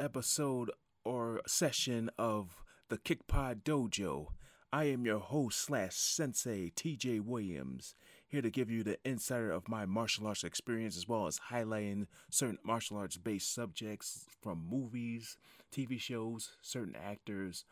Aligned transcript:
episode 0.00 0.70
or 1.04 1.40
session 1.46 2.10
of 2.18 2.56
the 2.88 2.98
Kickpod 2.98 3.62
Dojo. 3.62 4.28
I 4.72 4.84
am 4.84 5.06
your 5.06 5.18
host 5.18 5.60
slash 5.60 5.94
sensei, 5.94 6.70
TJ 6.74 7.20
Williams, 7.20 7.94
here 8.26 8.42
to 8.42 8.50
give 8.50 8.70
you 8.70 8.82
the 8.82 8.98
insider 9.04 9.50
of 9.50 9.68
my 9.68 9.86
martial 9.86 10.26
arts 10.26 10.44
experience 10.44 10.96
as 10.96 11.08
well 11.08 11.26
as 11.26 11.40
highlighting 11.50 12.06
certain 12.30 12.58
martial 12.64 12.96
arts 12.96 13.16
based 13.16 13.54
subjects 13.54 14.26
from 14.42 14.66
movies, 14.68 15.36
TV 15.72 16.00
shows, 16.00 16.56
certain 16.60 16.96
actors, 16.96 17.64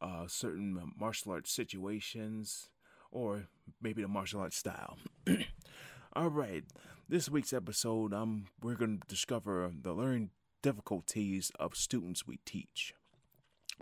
uh, 0.00 0.26
certain 0.26 0.92
martial 0.98 1.32
arts 1.32 1.50
situations, 1.50 2.68
or 3.10 3.48
maybe 3.80 4.02
the 4.02 4.08
martial 4.08 4.40
arts 4.40 4.56
style. 4.56 4.98
All 6.12 6.30
right, 6.30 6.64
this 7.08 7.28
week's 7.28 7.52
episode, 7.52 8.12
um, 8.14 8.46
we're 8.62 8.74
going 8.74 8.98
to 8.98 9.08
discover 9.08 9.70
the 9.82 9.92
learning 9.92 10.30
difficulties 10.66 11.52
of 11.60 11.76
students 11.76 12.26
we 12.26 12.40
teach. 12.44 12.92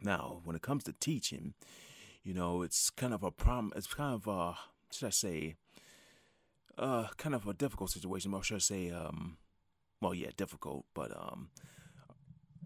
Now, 0.02 0.42
when 0.45 0.55
it 0.55 0.61
comes 0.61 0.84
to 0.84 0.92
teaching, 0.92 1.55
you 2.22 2.34
know, 2.34 2.61
it's 2.61 2.91
kind 2.91 3.14
of 3.14 3.22
a 3.22 3.31
problem. 3.31 3.72
It's 3.75 3.86
kind 3.86 4.14
of 4.14 4.27
a, 4.27 4.59
should 4.92 5.06
I 5.06 5.11
say, 5.11 5.55
uh, 6.77 7.06
kind 7.17 7.34
of 7.34 7.47
a 7.47 7.55
difficult 7.55 7.89
situation. 7.89 8.34
Or 8.34 8.42
should 8.42 8.56
I 8.56 8.59
say, 8.59 8.91
um, 8.91 9.39
well, 10.03 10.12
yeah, 10.12 10.28
difficult, 10.36 10.84
but 10.92 11.11
um, 11.17 11.48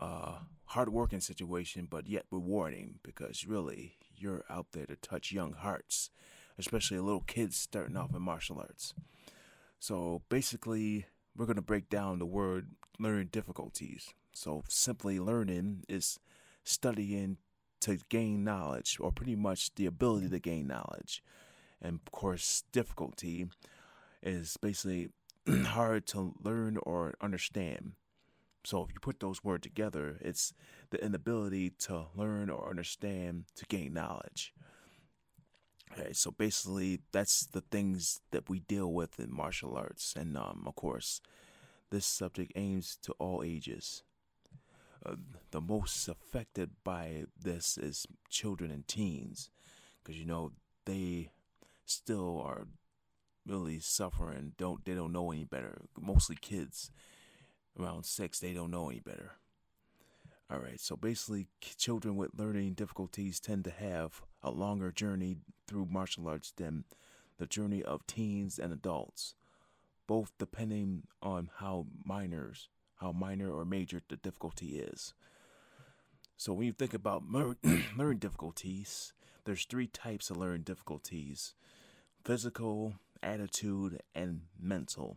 uh, 0.00 0.38
hard 0.64 0.88
working 0.88 1.20
situation, 1.20 1.86
but 1.88 2.08
yet 2.08 2.24
rewarding 2.32 2.98
because 3.04 3.46
really 3.46 3.98
you're 4.16 4.42
out 4.50 4.72
there 4.72 4.86
to 4.86 4.96
touch 4.96 5.30
young 5.30 5.52
hearts, 5.52 6.10
especially 6.58 6.98
little 6.98 7.20
kids 7.20 7.56
starting 7.56 7.96
off 7.96 8.12
in 8.16 8.22
martial 8.22 8.58
arts. 8.58 8.94
So 9.78 10.22
basically, 10.28 11.06
we're 11.38 11.46
going 11.46 11.56
to 11.56 11.62
break 11.62 11.88
down 11.88 12.18
the 12.18 12.26
word 12.26 12.72
learning 12.98 13.28
difficulties. 13.30 14.12
So 14.32 14.64
simply 14.68 15.20
learning 15.20 15.84
is 15.88 16.18
studying 16.64 17.38
to 17.80 17.98
gain 18.08 18.42
knowledge, 18.42 18.98
or 19.00 19.12
pretty 19.12 19.36
much 19.36 19.72
the 19.76 19.86
ability 19.86 20.28
to 20.28 20.40
gain 20.40 20.66
knowledge. 20.66 21.22
And 21.80 22.00
of 22.04 22.10
course, 22.10 22.64
difficulty 22.72 23.46
is 24.20 24.56
basically 24.56 25.10
hard 25.48 26.06
to 26.08 26.34
learn 26.42 26.76
or 26.82 27.14
understand. 27.20 27.92
So 28.64 28.82
if 28.82 28.92
you 28.92 28.98
put 29.00 29.20
those 29.20 29.44
words 29.44 29.62
together, 29.62 30.18
it's 30.20 30.52
the 30.90 31.02
inability 31.02 31.70
to 31.80 32.06
learn 32.16 32.50
or 32.50 32.68
understand 32.68 33.44
to 33.54 33.64
gain 33.66 33.92
knowledge. 33.92 34.52
Okay, 35.92 36.12
so 36.12 36.30
basically, 36.30 37.00
that's 37.12 37.46
the 37.46 37.60
things 37.60 38.20
that 38.30 38.48
we 38.48 38.60
deal 38.60 38.92
with 38.92 39.18
in 39.18 39.34
martial 39.34 39.76
arts, 39.76 40.14
and 40.16 40.36
um, 40.36 40.64
of 40.66 40.74
course, 40.74 41.20
this 41.90 42.06
subject 42.06 42.52
aims 42.56 42.98
to 43.02 43.12
all 43.18 43.42
ages. 43.42 44.02
Uh, 45.04 45.14
the 45.50 45.60
most 45.60 46.08
affected 46.08 46.70
by 46.84 47.24
this 47.40 47.78
is 47.78 48.06
children 48.28 48.70
and 48.70 48.86
teens, 48.86 49.50
because 50.02 50.18
you 50.18 50.26
know 50.26 50.52
they 50.84 51.30
still 51.86 52.42
are 52.44 52.66
really 53.46 53.80
suffering. 53.80 54.52
Don't 54.58 54.84
they 54.84 54.94
don't 54.94 55.12
know 55.12 55.32
any 55.32 55.44
better? 55.44 55.82
Mostly 55.98 56.36
kids 56.40 56.90
around 57.78 58.04
six, 58.04 58.40
they 58.40 58.52
don't 58.52 58.70
know 58.70 58.90
any 58.90 59.00
better. 59.00 59.32
All 60.50 60.58
right, 60.58 60.80
so 60.80 60.96
basically, 60.96 61.46
children 61.76 62.16
with 62.16 62.30
learning 62.36 62.72
difficulties 62.74 63.38
tend 63.38 63.64
to 63.64 63.70
have 63.70 64.22
a 64.42 64.50
longer 64.50 64.90
journey 64.90 65.36
through 65.68 65.86
martial 65.90 66.28
arts 66.28 66.52
than 66.56 66.84
the 67.38 67.46
journey 67.46 67.82
of 67.82 68.06
teens 68.06 68.58
and 68.58 68.72
adults, 68.72 69.34
both 70.06 70.32
depending 70.38 71.04
on 71.22 71.50
how 71.58 71.86
minors, 72.04 72.68
how 72.96 73.12
minor 73.12 73.52
or 73.52 73.64
major 73.64 74.00
the 74.08 74.16
difficulty 74.16 74.78
is. 74.78 75.14
So 76.36 76.52
when 76.52 76.66
you 76.66 76.72
think 76.72 76.94
about 76.94 77.24
learning 77.96 78.18
difficulties, 78.18 79.12
there's 79.44 79.64
three 79.64 79.86
types 79.86 80.30
of 80.30 80.36
learning 80.36 80.62
difficulties: 80.62 81.54
physical, 82.24 82.94
attitude, 83.22 84.00
and 84.14 84.42
mental. 84.60 85.16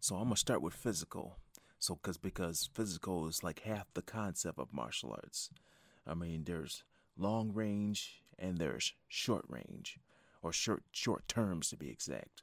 So 0.00 0.16
I'm 0.16 0.24
gonna 0.24 0.36
start 0.36 0.62
with 0.62 0.74
physical. 0.74 1.36
So, 1.78 1.96
cause 1.96 2.16
because 2.16 2.70
physical 2.72 3.28
is 3.28 3.42
like 3.42 3.60
half 3.60 3.92
the 3.94 4.02
concept 4.02 4.58
of 4.58 4.72
martial 4.72 5.12
arts. 5.12 5.50
I 6.06 6.14
mean, 6.14 6.44
there's 6.44 6.84
long 7.18 7.52
range 7.52 8.22
and 8.38 8.58
there's 8.58 8.94
short 9.08 9.44
range, 9.48 9.98
or 10.42 10.52
short 10.52 10.82
short 10.92 11.26
terms 11.28 11.70
to 11.70 11.76
be 11.76 11.90
exact. 11.90 12.42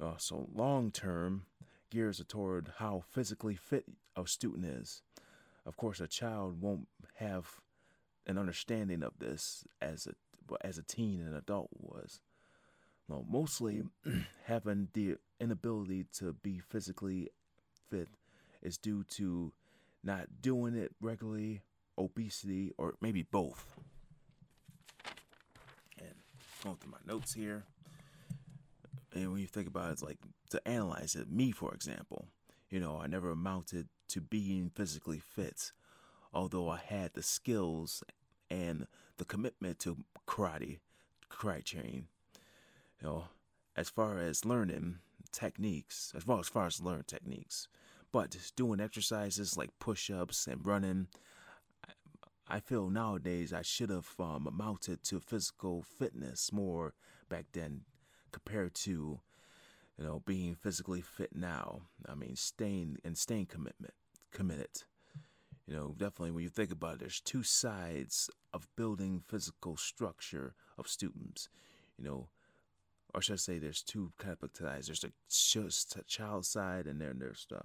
Uh, 0.00 0.16
so 0.16 0.48
long 0.54 0.90
term 0.90 1.46
gears 1.90 2.20
are 2.20 2.24
toward 2.24 2.72
how 2.78 3.02
physically 3.10 3.54
fit 3.54 3.84
a 4.16 4.26
student 4.26 4.64
is. 4.64 5.02
Of 5.66 5.76
course, 5.76 6.00
a 6.00 6.08
child 6.08 6.60
won't 6.60 6.88
have 7.16 7.60
an 8.26 8.38
understanding 8.38 9.02
of 9.02 9.18
this 9.18 9.64
as 9.80 10.06
a 10.06 10.14
as 10.62 10.78
a 10.78 10.82
teen 10.82 11.20
and 11.20 11.34
adult 11.34 11.70
was. 11.72 12.20
Well, 13.08 13.24
mostly 13.28 13.82
having 14.44 14.88
the 14.92 15.16
inability 15.40 16.06
to 16.18 16.32
be 16.32 16.58
physically 16.58 17.28
fit 17.90 18.08
is 18.62 18.78
due 18.78 19.04
to 19.04 19.52
not 20.02 20.26
doing 20.40 20.74
it 20.74 20.92
regularly, 21.00 21.62
obesity, 21.98 22.72
or 22.78 22.94
maybe 23.00 23.22
both. 23.22 23.78
Going 26.64 26.76
through 26.76 26.92
my 26.92 27.12
notes 27.12 27.34
here, 27.34 27.64
and 29.14 29.30
when 29.30 29.42
you 29.42 29.46
think 29.46 29.68
about 29.68 29.90
it, 29.90 29.92
it's 29.92 30.02
like 30.02 30.16
to 30.48 30.66
analyze 30.66 31.14
it, 31.14 31.30
me, 31.30 31.52
for 31.52 31.74
example, 31.74 32.28
you 32.70 32.80
know, 32.80 32.98
I 33.02 33.06
never 33.06 33.30
amounted 33.30 33.88
to 34.08 34.22
being 34.22 34.70
physically 34.74 35.18
fit, 35.18 35.72
although 36.32 36.70
I 36.70 36.78
had 36.78 37.12
the 37.12 37.22
skills 37.22 38.02
and 38.48 38.86
the 39.18 39.26
commitment 39.26 39.78
to 39.80 39.98
karate, 40.26 40.78
karate 41.30 41.64
training. 41.64 42.06
You 42.98 43.08
know, 43.08 43.24
as 43.76 43.90
far 43.90 44.18
as 44.18 44.46
learning 44.46 45.00
techniques, 45.32 46.14
as 46.16 46.22
far 46.22 46.40
as 46.40 46.48
far 46.48 46.66
as 46.66 46.80
learn 46.80 47.04
techniques, 47.06 47.68
but 48.10 48.38
doing 48.56 48.80
exercises 48.80 49.54
like 49.58 49.78
push-ups 49.80 50.46
and 50.46 50.64
running, 50.64 51.08
I- 52.48 52.60
feel 52.60 52.90
nowadays 52.90 53.52
I 53.52 53.62
should 53.62 53.90
have 53.90 54.08
um, 54.18 54.46
amounted 54.46 55.02
to 55.04 55.20
physical 55.20 55.82
fitness 55.82 56.52
more 56.52 56.94
back 57.28 57.46
then 57.52 57.82
compared 58.32 58.74
to 58.74 59.20
you 59.98 60.04
know 60.04 60.22
being 60.26 60.54
physically 60.54 61.00
fit 61.00 61.34
now. 61.34 61.82
I 62.08 62.14
mean, 62.14 62.36
staying 62.36 62.98
and 63.04 63.16
staying 63.16 63.46
commitment 63.46 63.94
committed. 64.32 64.82
You 65.66 65.74
know, 65.74 65.94
definitely 65.96 66.32
when 66.32 66.44
you 66.44 66.50
think 66.50 66.70
about 66.70 66.94
it, 66.94 67.00
there's 67.00 67.20
two 67.20 67.42
sides 67.42 68.28
of 68.52 68.68
building 68.76 69.22
physical 69.26 69.76
structure 69.76 70.54
of 70.76 70.88
students. 70.88 71.48
You 71.96 72.04
know, 72.04 72.28
or 73.14 73.22
should 73.22 73.34
I 73.34 73.36
say, 73.36 73.58
there's 73.58 73.82
two 73.82 74.12
kind 74.18 74.36
of 74.42 74.50
sides. 74.54 74.88
There's 74.88 75.00
the 75.00 75.12
child 76.06 76.44
side, 76.44 76.86
and 76.86 77.00
then 77.00 77.18
there's 77.18 77.46
the 77.48 77.62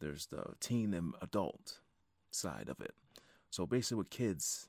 there's 0.00 0.26
the 0.26 0.54
teen 0.60 0.94
and 0.94 1.14
adult 1.20 1.80
side 2.30 2.68
of 2.68 2.80
it. 2.80 2.94
So 3.50 3.66
basically, 3.66 3.98
with 3.98 4.10
kids, 4.10 4.68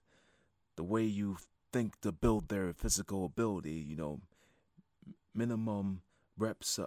the 0.76 0.84
way 0.84 1.04
you 1.04 1.38
think 1.72 2.00
to 2.02 2.12
build 2.12 2.50
their 2.50 2.74
physical 2.74 3.26
ability, 3.26 3.74
you 3.74 3.96
know, 3.96 4.22
minimum 5.34 6.02
reps, 6.38 6.80
uh, 6.80 6.86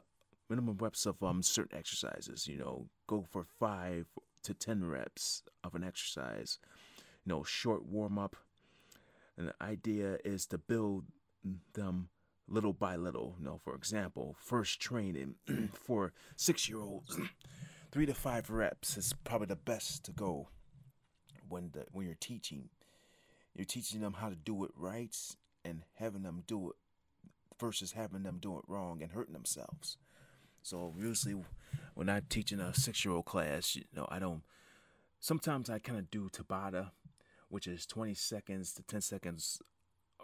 minimum 0.49 0.77
reps 0.81 1.07
of 1.07 1.23
um 1.23 1.43
certain 1.43 1.79
exercises. 1.79 2.49
You 2.49 2.59
know, 2.59 2.87
go 3.07 3.25
for 3.31 3.45
five 3.45 4.07
to 4.43 4.55
ten 4.55 4.85
reps 4.85 5.43
of 5.63 5.75
an 5.75 5.85
exercise. 5.85 6.59
You 7.25 7.33
know, 7.33 7.43
short 7.45 7.85
warm 7.87 8.19
up. 8.19 8.37
And 9.37 9.49
the 9.49 9.55
idea 9.63 10.19
is 10.25 10.47
to 10.47 10.59
build 10.59 11.05
them 11.75 12.09
little 12.49 12.73
by 12.73 12.97
little. 12.97 13.37
You 13.39 13.47
know, 13.47 13.61
for 13.63 13.75
example, 13.75 14.37
first 14.39 14.81
training 14.81 15.37
for 15.73 16.13
six 16.37 16.69
year 16.69 16.81
olds, 16.81 17.17
three 17.93 18.07
to 18.07 18.15
five 18.15 18.51
reps 18.51 18.97
is 18.97 19.15
probably 19.25 19.47
the 19.47 19.57
best 19.57 20.05
to 20.05 20.13
go 20.13 20.49
when 21.53 21.71
the 21.73 21.85
when 21.93 22.07
you're 22.07 22.17
teaching. 22.19 22.71
You're 23.55 23.67
teaching 23.67 24.01
them 24.01 24.15
how 24.15 24.31
to 24.31 24.35
do 24.35 24.65
it 24.65 24.71
right 24.75 25.15
and 25.63 25.83
having 25.97 26.23
them 26.23 26.43
do 26.47 26.71
it 26.71 26.77
versus 27.61 27.93
having 27.93 28.23
them 28.23 28.39
do 28.41 28.57
it 28.57 28.65
wrong 28.67 29.03
and 29.03 29.13
hurting 29.13 29.35
themselves. 29.35 29.99
So 30.63 30.95
usually, 30.99 31.37
when 31.95 32.09
I'm 32.09 32.25
teaching 32.31 32.61
a 32.61 32.73
six-year-old 32.73 33.27
class, 33.27 33.77
you 33.77 33.85
know, 33.95 34.07
I 34.09 34.19
don't. 34.19 34.43
Sometimes 35.21 35.69
I 35.69 35.79
kind 35.79 35.99
of 35.99 36.11
do 36.11 36.31
Tabata, 36.31 36.91
which 37.51 37.67
is 37.67 37.85
20 37.85 38.15
seconds 38.15 38.73
to 38.75 38.83
10 38.83 39.03
seconds 39.03 39.61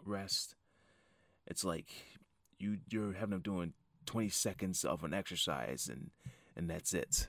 rest. 0.04 0.54
It's 1.46 1.64
like 1.64 1.88
you 2.58 2.78
you're 2.88 3.12
having 3.12 3.30
them 3.30 3.40
doing 3.40 3.74
20 4.06 4.30
seconds 4.30 4.84
of 4.84 5.04
an 5.04 5.12
exercise 5.12 5.88
and 5.88 6.10
and 6.56 6.70
that's 6.70 6.94
it. 6.94 7.28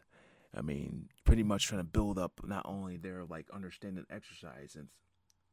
I 0.55 0.61
mean, 0.61 1.09
pretty 1.25 1.43
much 1.43 1.67
trying 1.67 1.81
to 1.81 1.87
build 1.87 2.17
up 2.17 2.41
not 2.43 2.65
only 2.65 2.97
their 2.97 3.23
like 3.25 3.47
understanding 3.53 4.05
exercise 4.09 4.75
and 4.75 4.87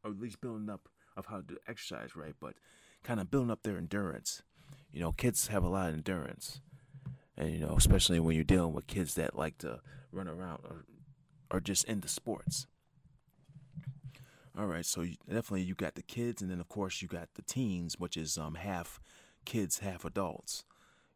or 0.02 0.10
at 0.10 0.19
least 0.19 0.40
building 0.40 0.70
up 0.70 0.88
of 1.16 1.26
how 1.26 1.38
to 1.38 1.43
do 1.43 1.56
exercise 1.66 2.16
right, 2.16 2.34
but 2.40 2.54
kind 3.02 3.20
of 3.20 3.31
building 3.31 3.50
up 3.50 3.62
their 3.62 3.76
endurance. 3.76 4.43
You 4.93 5.00
know, 5.00 5.12
kids 5.12 5.48
have 5.48 5.64
a 5.64 5.69
lot 5.69 5.88
of 5.88 5.94
endurance, 5.94 6.60
and 7.37 7.52
you 7.52 7.60
know, 7.60 7.75
especially 7.76 8.20
when 8.20 8.34
you're 8.34 8.44
dealing 8.44 8.72
with 8.72 8.87
kids 8.87 9.14
that 9.14 9.37
like 9.37 9.58
to 9.58 9.81
run 10.12 10.28
around 10.28 10.60
or 10.64 10.84
or 11.50 11.60
just 11.60 11.84
into 11.84 12.08
sports. 12.08 12.66
All 14.58 14.66
right, 14.66 14.87
so 14.87 15.02
you, 15.02 15.16
definitely 15.28 15.62
you 15.62 15.75
got 15.75 15.96
the 15.96 16.02
kids, 16.02 16.40
and 16.40 16.50
then 16.50 16.60
of 16.60 16.69
course 16.69 17.02
you 17.02 17.08
got 17.08 17.28
the 17.34 17.42
teens, 17.42 17.99
which 17.99 18.16
is 18.16 18.38
um 18.38 18.54
half 18.54 19.00
kids, 19.44 19.81
half 19.81 20.04
adults. 20.04 20.64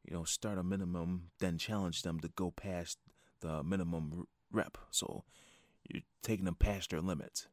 You 0.06 0.14
know, 0.14 0.24
start 0.24 0.58
a 0.58 0.62
minimum, 0.62 1.30
then 1.40 1.58
challenge 1.58 2.02
them 2.02 2.20
to 2.20 2.28
go 2.28 2.50
past 2.50 2.98
the 3.40 3.62
minimum 3.62 4.26
rep. 4.50 4.78
So 4.90 5.24
you're 5.88 6.02
taking 6.22 6.44
them 6.44 6.54
past 6.54 6.90
their 6.90 7.00
limits. 7.00 7.48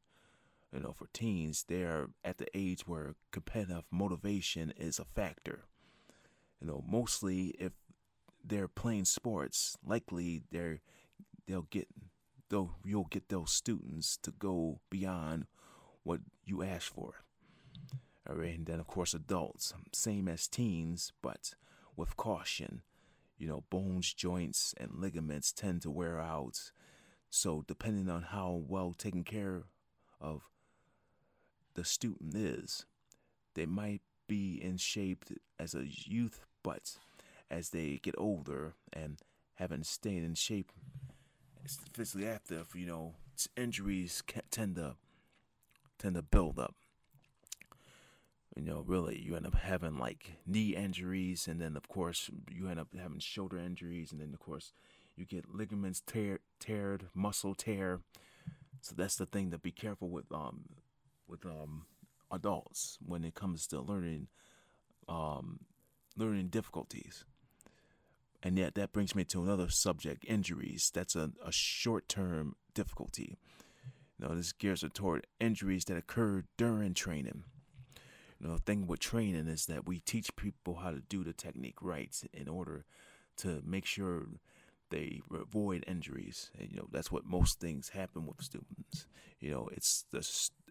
You 0.73 0.81
know, 0.81 0.91
for 0.91 1.07
teens, 1.13 1.65
they're 1.67 2.07
at 2.25 2.37
the 2.37 2.47
age 2.53 2.87
where 2.87 3.15
competitive 3.31 3.85
motivation 3.89 4.73
is 4.77 4.99
a 4.99 5.05
factor. 5.05 5.65
You 6.61 6.67
know, 6.67 6.83
mostly 6.87 7.55
if 7.59 7.71
they're 8.43 8.67
playing 8.67 9.05
sports, 9.05 9.77
likely 9.85 10.41
they're 10.51 10.79
they'll 11.47 11.67
get 11.69 11.87
they'll 12.49 12.75
you'll 12.83 13.07
get 13.09 13.29
those 13.29 13.51
students 13.51 14.17
to 14.17 14.31
go 14.31 14.79
beyond 14.89 15.45
what 16.03 16.19
you 16.45 16.63
ask 16.63 16.93
for. 16.93 17.15
All 18.29 18.35
right, 18.35 18.57
and 18.57 18.65
then 18.65 18.79
of 18.79 18.87
course 18.87 19.13
adults, 19.13 19.73
same 19.93 20.27
as 20.27 20.47
teens, 20.47 21.13
but 21.21 21.53
with 21.95 22.17
caution. 22.17 22.81
You 23.37 23.47
know, 23.47 23.63
bones, 23.69 24.13
joints, 24.13 24.73
and 24.77 24.91
ligaments 24.95 25.51
tend 25.51 25.81
to 25.83 25.91
wear 25.91 26.19
out. 26.19 26.71
So 27.29 27.63
depending 27.67 28.09
on 28.09 28.23
how 28.23 28.63
well 28.67 28.93
taken 28.93 29.23
care 29.23 29.63
of 30.19 30.43
the 31.75 31.85
student 31.85 32.35
is, 32.35 32.85
they 33.53 33.65
might 33.65 34.01
be 34.27 34.55
in 34.61 34.77
shape 34.77 35.25
as 35.59 35.75
a 35.75 35.85
youth, 35.87 36.45
but 36.63 36.97
as 37.49 37.69
they 37.69 37.99
get 38.01 38.15
older 38.17 38.73
and 38.91 39.19
haven't 39.55 39.85
stayed 39.85 40.23
in 40.23 40.35
shape 40.35 40.71
physically 41.93 42.27
active, 42.27 42.67
you 42.75 42.85
know, 42.85 43.15
injuries 43.55 44.23
tend 44.51 44.75
to 44.75 44.95
tend 45.99 46.15
to 46.15 46.21
build 46.21 46.59
up 46.59 46.75
you 48.57 48.65
know, 48.65 48.83
really, 48.85 49.19
you 49.19 49.35
end 49.35 49.45
up 49.45 49.55
having 49.55 49.97
like 49.97 50.31
knee 50.45 50.75
injuries, 50.75 51.47
and 51.47 51.61
then 51.61 51.77
of 51.77 51.87
course 51.87 52.29
you 52.49 52.67
end 52.67 52.79
up 52.79 52.87
having 52.99 53.19
shoulder 53.19 53.57
injuries, 53.57 54.11
and 54.11 54.19
then 54.21 54.33
of 54.33 54.39
course 54.39 54.73
you 55.15 55.25
get 55.25 55.53
ligaments 55.53 56.01
tear, 56.05 56.39
teared, 56.59 57.01
muscle 57.13 57.55
tear. 57.55 58.01
So 58.81 58.95
that's 58.97 59.15
the 59.15 59.25
thing 59.25 59.51
to 59.51 59.57
be 59.57 59.71
careful 59.71 60.09
with 60.09 60.31
um 60.31 60.65
with 61.27 61.45
um 61.45 61.85
adults 62.31 62.97
when 63.05 63.23
it 63.23 63.35
comes 63.35 63.67
to 63.67 63.79
learning 63.81 64.27
um 65.07 65.59
learning 66.15 66.47
difficulties. 66.47 67.25
And 68.43 68.57
yet 68.57 68.75
that 68.75 68.93
brings 68.93 69.15
me 69.15 69.23
to 69.25 69.43
another 69.43 69.69
subject, 69.69 70.23
injuries. 70.25 70.91
That's 70.93 71.15
a, 71.15 71.31
a 71.43 71.51
short 71.51 72.07
term 72.07 72.55
difficulty. 72.73 73.37
You 74.19 74.27
know, 74.27 74.35
this 74.35 74.51
gears 74.51 74.83
toward 74.93 75.27
injuries 75.39 75.85
that 75.85 75.97
occur 75.97 76.43
during 76.57 76.93
training. 76.93 77.43
You 78.39 78.47
know, 78.47 78.55
the 78.55 78.61
thing 78.61 78.87
with 78.87 78.99
training 78.99 79.47
is 79.47 79.65
that 79.65 79.87
we 79.87 79.99
teach 79.99 80.35
people 80.35 80.75
how 80.75 80.91
to 80.91 81.01
do 81.01 81.23
the 81.23 81.33
technique 81.33 81.81
right 81.81 82.15
in 82.33 82.47
order 82.47 82.85
to 83.37 83.61
make 83.65 83.85
sure 83.85 84.27
they 84.89 85.21
avoid 85.33 85.83
injuries. 85.87 86.51
And, 86.57 86.69
you 86.71 86.77
know, 86.77 86.87
that's 86.91 87.11
what 87.11 87.25
most 87.25 87.59
things 87.59 87.89
happen 87.89 88.25
with 88.25 88.41
students. 88.41 89.07
You 89.39 89.51
know, 89.51 89.69
it's 89.71 90.05
the 90.11 90.19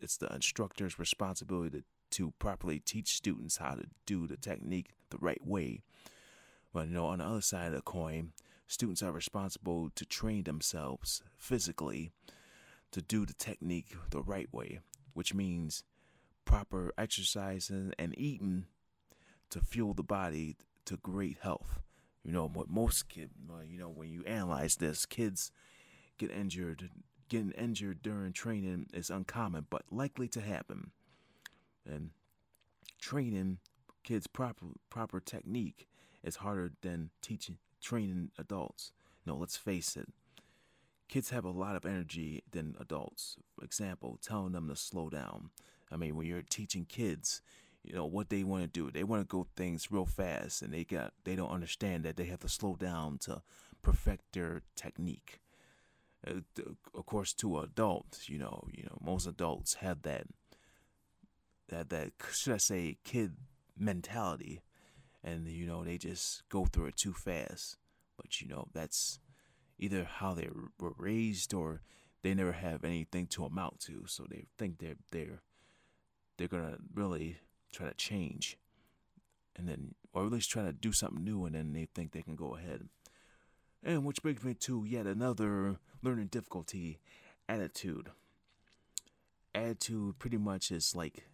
it's 0.03 0.17
the 0.17 0.33
instructor's 0.35 0.99
responsibility 0.99 1.79
to, 1.79 1.85
to 2.19 2.33
properly 2.39 2.79
teach 2.79 3.17
students 3.17 3.59
how 3.59 3.75
to 3.75 3.87
do 4.07 4.27
the 4.27 4.37
technique 4.37 4.91
the 5.11 5.19
right 5.19 5.45
way. 5.45 5.83
But 6.73 6.89
you 6.89 6.95
know, 6.95 7.07
on 7.07 7.19
the 7.19 7.25
other 7.25 7.41
side 7.41 7.69
of 7.69 7.75
the 7.75 7.83
coin, 7.83 8.33
students 8.67 9.03
are 9.03 9.13
responsible 9.13 9.91
to 9.95 10.05
train 10.05 10.45
themselves 10.45 11.23
physically 11.39 12.11
to 12.91 13.01
do 13.01 13.25
the 13.25 13.35
technique 13.35 13.97
the 14.11 14.23
right 14.23 14.53
way, 14.53 14.81
which 15.15 15.33
means 15.33 15.85
proper 16.47 16.95
exercising 16.97 17.93
and 17.99 18.19
eating 18.19 18.65
to 19.51 19.61
fuel 19.61 19.93
the 19.93 20.03
body 20.03 20.57
to 20.87 20.97
great 20.97 21.37
health. 21.43 21.81
You 22.25 22.33
know, 22.33 22.49
what 22.49 22.71
most 22.71 23.11
kids, 23.11 23.33
you 23.69 23.79
know, 23.79 23.91
when 23.91 24.09
you 24.09 24.25
analyze 24.25 24.77
this, 24.77 25.05
kids 25.05 25.53
get 26.17 26.31
injured. 26.31 26.89
Getting 27.29 27.51
injured 27.53 28.03
during 28.03 28.33
training 28.33 28.87
is 28.95 29.11
uncommon, 29.11 29.67
but 29.69 29.83
likely 29.91 30.29
to 30.29 30.41
happen. 30.41 30.93
And 31.85 32.11
training 33.01 33.59
kids 34.05 34.27
proper 34.29 34.67
proper 34.91 35.21
technique 35.21 35.89
is 36.23 36.37
harder 36.37 36.71
than 36.83 37.11
teaching 37.21 37.59
training 37.83 38.31
adults. 38.39 38.93
No, 39.25 39.37
let's 39.37 39.57
face 39.57 39.97
it. 39.97 40.09
Kids 41.09 41.31
have 41.31 41.45
a 41.45 41.51
lot 41.51 41.77
of 41.77 41.85
energy 41.85 42.43
than 42.51 42.77
adults. 42.81 43.37
For 43.57 43.65
example, 43.65 44.19
telling 44.23 44.53
them 44.53 44.69
to 44.69 44.77
slow 44.77 45.09
down, 45.09 45.51
I 45.91 45.97
mean, 45.97 46.17
when 46.17 46.27
you're 46.27 46.43
teaching 46.43 46.85
kids, 46.85 47.41
you 47.83 47.95
know 47.95 48.07
what 48.07 48.31
they 48.31 48.43
want 48.43 48.63
to 48.65 48.69
do. 48.69 48.91
They 48.91 49.05
want 49.05 49.23
to 49.23 49.37
go 49.37 49.47
things 49.57 49.93
real 49.93 50.07
fast, 50.07 50.63
and 50.63 50.73
they 50.73 50.85
got 50.85 51.13
they 51.25 51.37
don't 51.37 51.51
understand 51.51 52.05
that 52.05 52.17
they 52.17 52.25
have 52.25 52.41
to 52.41 52.49
slow 52.49 52.75
down 52.75 53.19
to 53.23 53.43
perfect 53.83 54.33
their 54.33 54.63
technique. 54.75 55.41
Uh, 56.27 56.41
of 56.95 57.07
course, 57.07 57.33
to 57.35 57.61
adults, 57.61 58.29
you 58.29 58.39
know, 58.39 58.67
you 58.73 58.83
know, 58.83 58.99
most 59.01 59.27
adults 59.27 59.75
have 59.75 60.03
that 60.03 60.27
that 61.69 61.91
that 61.91 62.13
should 62.33 62.55
I 62.55 62.59
say 62.59 62.99
kid 63.05 63.37
mentality, 63.79 64.63
and 65.23 65.47
you 65.47 65.67
know 65.67 65.85
they 65.85 65.99
just 65.99 66.43
go 66.49 66.65
through 66.65 66.87
it 66.87 66.97
too 66.97 67.13
fast. 67.13 67.77
But 68.17 68.41
you 68.41 68.49
know 68.49 68.67
that's 68.73 69.21
either 69.79 70.05
how 70.05 70.35
they 70.35 70.49
were 70.81 70.95
raised 70.97 71.55
or 71.55 71.83
they 72.23 72.35
never 72.35 72.53
have 72.53 72.83
anything 72.83 73.27
to 73.29 73.45
amount 73.45 73.79
to, 73.87 74.05
so 74.07 74.27
they 74.29 74.47
think 74.59 74.79
they're 74.79 74.97
they're 75.13 75.43
they're 76.37 76.49
gonna 76.49 76.79
really 76.95 77.39
try 77.73 77.89
to 77.89 77.95
change, 77.95 78.59
and 79.57 79.69
then 79.69 79.95
or 80.13 80.25
at 80.25 80.33
least 80.33 80.51
try 80.51 80.63
to 80.63 80.73
do 80.73 80.93
something 80.93 81.25
new, 81.25 81.45
and 81.45 81.55
then 81.55 81.73
they 81.73 81.87
think 81.95 82.13
they 82.13 82.23
can 82.23 82.37
go 82.37 82.57
ahead. 82.57 82.89
And 83.83 84.05
which 84.05 84.23
brings 84.23 84.43
me 84.43 84.55
to 84.55 84.85
yet 84.85 85.07
another 85.07 85.77
learning 86.03 86.29
difficulty: 86.29 86.99
attitude. 87.49 88.11
Attitude 89.55 90.19
pretty 90.19 90.39
much 90.39 90.71
is 90.71 90.95
like 90.95 91.25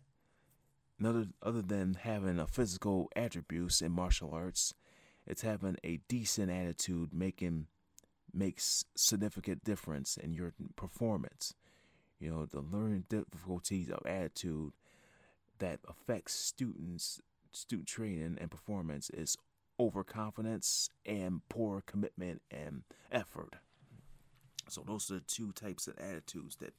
another 0.98 1.26
other 1.42 1.62
than 1.62 1.94
having 1.94 2.38
a 2.38 2.46
physical 2.46 3.10
attributes 3.16 3.80
in 3.80 3.92
martial 3.92 4.30
arts, 4.32 4.74
it's 5.26 5.42
having 5.42 5.76
a 5.82 6.00
decent 6.08 6.50
attitude 6.50 7.12
making 7.12 7.66
makes 8.32 8.84
significant 8.94 9.64
difference 9.64 10.16
in 10.16 10.32
your 10.32 10.54
performance. 10.76 11.54
You 12.18 12.30
know, 12.30 12.46
the 12.46 12.60
learning 12.60 13.04
difficulties 13.08 13.90
of 13.90 14.06
attitude 14.06 14.72
that 15.58 15.80
affects 15.88 16.34
students 16.34 17.20
student 17.52 17.86
training 17.86 18.38
and 18.40 18.50
performance 18.50 19.10
is 19.10 19.36
overconfidence 19.78 20.88
and 21.04 21.42
poor 21.48 21.82
commitment 21.86 22.42
and 22.50 22.82
effort. 23.10 23.56
So 24.68 24.82
those 24.86 25.10
are 25.10 25.14
the 25.14 25.20
two 25.20 25.52
types 25.52 25.86
of 25.86 25.98
attitudes 25.98 26.56
that 26.56 26.74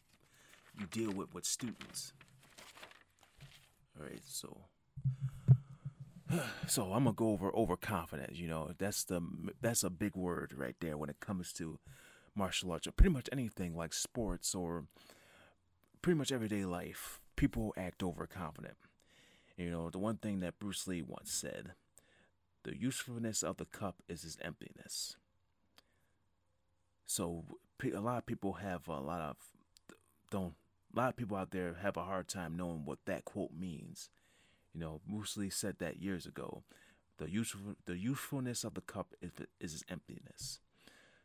you 0.80 0.88
deal 0.88 1.12
with 1.12 1.34
with 1.34 1.46
students. 1.46 2.14
All 4.00 4.06
right, 4.06 4.22
so 4.26 4.58
so 6.68 6.94
I'm 6.94 7.04
gonna 7.04 7.14
go 7.14 7.30
over 7.30 7.52
overconfidence. 7.56 8.40
You 8.40 8.48
know, 8.48 8.72
that's 8.78 9.04
the 9.04 9.22
that's 9.62 9.84
a 9.84 9.90
big 9.90 10.16
word 10.16 10.54
right 10.56 10.76
there 10.80 10.98
when 10.98 11.10
it 11.10 11.20
comes 11.20 11.54
to 11.54 11.80
martial 12.36 12.72
arts 12.72 12.88
or 12.88 12.92
pretty 12.92 13.14
much 13.14 13.30
anything 13.32 13.76
like 13.76 13.94
sports 13.94 14.56
or 14.56 14.86
pretty 16.02 16.18
much 16.18 16.32
everyday 16.32 16.66
life 16.66 17.22
people 17.36 17.74
act 17.78 18.04
overconfident. 18.04 18.78
You 19.58 19.70
know, 19.70 19.90
the 19.90 20.00
one 20.00 20.18
thing 20.18 20.40
that 20.40 20.60
Bruce 20.60 20.88
Lee 20.88 21.02
once 21.02 21.32
said 21.32 21.74
the 22.64 22.76
usefulness 22.78 23.44
of 23.44 23.58
the 23.58 23.66
cup 23.66 23.98
is 24.08 24.24
its 24.24 24.38
emptiness. 24.42 25.18
So, 27.06 27.44
a 27.84 28.00
lot 28.00 28.20
of 28.20 28.26
people 28.26 28.54
have 28.54 28.88
a 28.88 29.00
lot 29.00 29.20
of, 29.22 29.38
don't, 30.32 30.54
a 30.96 31.00
lot 31.00 31.10
of 31.10 31.18
people 31.18 31.38
out 31.38 31.52
there 31.52 31.76
have 31.82 31.98
a 31.98 32.04
hard 32.04 32.28
time 32.28 32.56
knowing 32.56 32.86
what 32.86 33.00
that 33.06 33.26
quote 33.26 33.52
means. 33.54 34.10
You 34.74 34.80
know, 34.80 35.02
Bruce 35.06 35.38
Lee 35.38 35.50
said 35.50 35.76
that 35.80 36.02
years 36.02 36.26
ago, 36.26 36.64
The 37.20 37.30
useful 37.30 37.76
the 37.86 37.98
usefulness 37.98 38.64
of 38.64 38.74
the 38.74 38.82
cup 38.82 39.14
is, 39.22 39.32
is 39.60 39.74
its 39.74 39.84
emptiness. 39.90 40.60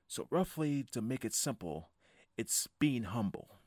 So 0.06 0.26
roughly, 0.30 0.84
to 0.92 1.00
make 1.00 1.24
it 1.24 1.34
simple, 1.34 1.88
it's 2.36 2.68
being 2.78 3.04
humble. 3.04 3.57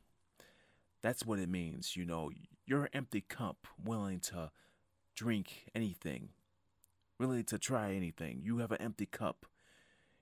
That's 1.01 1.25
what 1.25 1.39
it 1.39 1.49
means. 1.49 1.95
You 1.95 2.05
know, 2.05 2.31
you're 2.65 2.83
an 2.83 2.89
empty 2.93 3.21
cup, 3.21 3.67
willing 3.83 4.19
to 4.21 4.51
drink 5.15 5.69
anything, 5.73 6.29
really 7.19 7.43
to 7.43 7.57
try 7.57 7.93
anything. 7.93 8.41
You 8.43 8.59
have 8.59 8.71
an 8.71 8.81
empty 8.81 9.05
cup. 9.05 9.45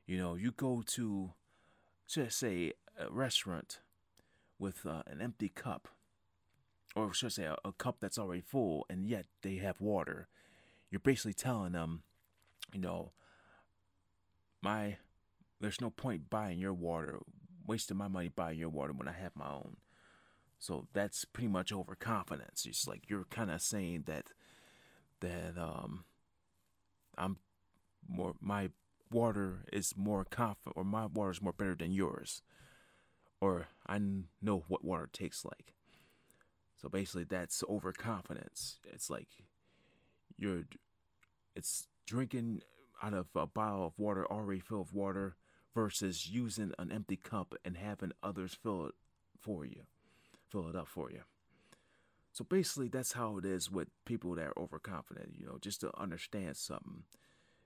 You 0.08 0.18
know, 0.18 0.36
you 0.36 0.52
go 0.52 0.84
to, 0.88 1.34
just 2.08 2.40
say, 2.40 2.74
a 2.98 3.12
restaurant 3.12 3.80
with 4.58 4.86
uh, 4.86 5.04
an 5.08 5.22
empty 5.22 5.50
cup, 5.50 5.88
or 6.96 7.14
should 7.14 7.28
I 7.28 7.30
say, 7.30 7.44
a, 7.44 7.58
a 7.64 7.72
cup 7.72 7.98
that's 8.00 8.18
already 8.18 8.42
full, 8.42 8.86
and 8.90 9.06
yet 9.06 9.26
they 9.44 9.58
have 9.58 9.80
water. 9.80 10.28
You're 10.90 11.00
basically 11.00 11.34
telling 11.34 11.74
them, 11.74 12.02
you 12.74 12.82
know, 12.82 13.12
my 14.62 14.98
there's 15.62 15.82
no 15.82 15.90
point 15.90 16.30
buying 16.30 16.60
your 16.60 16.74
water, 16.74 17.20
wasting 17.68 17.98
my 17.98 18.08
money 18.08 18.30
buying 18.30 18.58
your 18.58 18.70
water 18.70 18.94
when 18.94 19.08
I 19.08 19.14
have 19.14 19.36
my 19.36 19.50
own. 19.50 19.78
So 20.60 20.88
that's 20.94 21.26
pretty 21.26 21.48
much 21.48 21.72
overconfidence. 21.72 22.66
It's 22.66 22.88
like 22.88 23.10
you're 23.10 23.26
kind 23.26 23.50
of 23.50 23.62
saying 23.62 24.04
that 24.08 24.28
that 25.22 25.58
um 25.58 26.04
I'm 27.18 27.38
more 28.08 28.36
my 28.42 28.70
water 29.12 29.66
is 29.74 29.94
more 29.98 30.26
confident 30.26 30.78
or 30.78 30.84
my 30.84 31.06
water 31.08 31.32
is 31.32 31.42
more 31.42 31.54
better 31.54 31.76
than 31.76 31.92
yours 31.92 32.42
or 33.42 33.68
I 33.88 34.00
know 34.42 34.64
what 34.68 34.84
water 34.84 35.10
tastes 35.12 35.46
like. 35.46 35.74
So 36.78 36.90
basically 36.90 37.26
that's 37.26 37.64
overconfidence. 37.70 38.80
It's 38.86 39.10
like 39.10 39.28
you're 40.38 40.64
it's 41.56 41.88
drinking 42.06 42.62
out 43.02 43.14
of 43.14 43.28
a 43.36 43.48
bottle 43.48 43.86
of 43.86 43.94
water 43.98 44.26
already 44.26 44.60
filled 44.60 44.88
with 44.88 44.94
water 44.94 45.36
versus 45.74 46.28
using 46.28 46.74
an 46.80 46.92
empty 46.92 47.16
cup 47.16 47.56
and 47.64 47.78
having 47.78 48.12
others 48.24 48.58
fill 48.62 48.88
it 48.88 48.96
for 49.40 49.66
you, 49.66 49.84
fill 50.50 50.68
it 50.68 50.76
up 50.76 50.88
for 50.88 51.12
you. 51.12 51.22
So 52.32 52.44
basically, 52.44 52.88
that's 52.90 53.14
how 53.14 53.38
it 53.38 53.46
is 53.46 53.72
with 53.72 53.90
people 54.06 54.36
that 54.36 54.48
are 54.48 54.60
overconfident. 54.60 55.36
You 55.38 55.46
know, 55.48 55.58
just 55.60 55.82
to 55.82 55.92
understand 56.00 56.58
something. 56.58 57.04